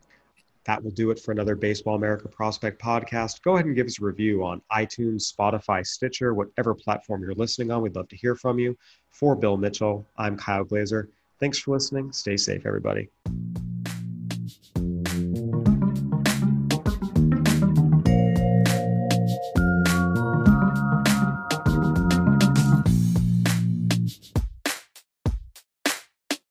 That 0.68 0.84
will 0.84 0.90
do 0.90 1.10
it 1.10 1.18
for 1.18 1.32
another 1.32 1.56
Baseball 1.56 1.94
America 1.94 2.28
Prospect 2.28 2.78
podcast. 2.78 3.40
Go 3.40 3.54
ahead 3.54 3.64
and 3.64 3.74
give 3.74 3.86
us 3.86 4.02
a 4.02 4.04
review 4.04 4.44
on 4.44 4.60
iTunes, 4.70 5.32
Spotify, 5.32 5.84
Stitcher, 5.84 6.34
whatever 6.34 6.74
platform 6.74 7.22
you're 7.22 7.32
listening 7.32 7.70
on. 7.70 7.80
We'd 7.80 7.96
love 7.96 8.08
to 8.08 8.16
hear 8.16 8.36
from 8.36 8.58
you. 8.58 8.76
For 9.08 9.34
Bill 9.34 9.56
Mitchell, 9.56 10.06
I'm 10.18 10.36
Kyle 10.36 10.64
Glaser. 10.64 11.08
Thanks 11.40 11.58
for 11.58 11.72
listening. 11.72 12.12
Stay 12.12 12.36
safe, 12.36 12.66
everybody. 12.66 13.08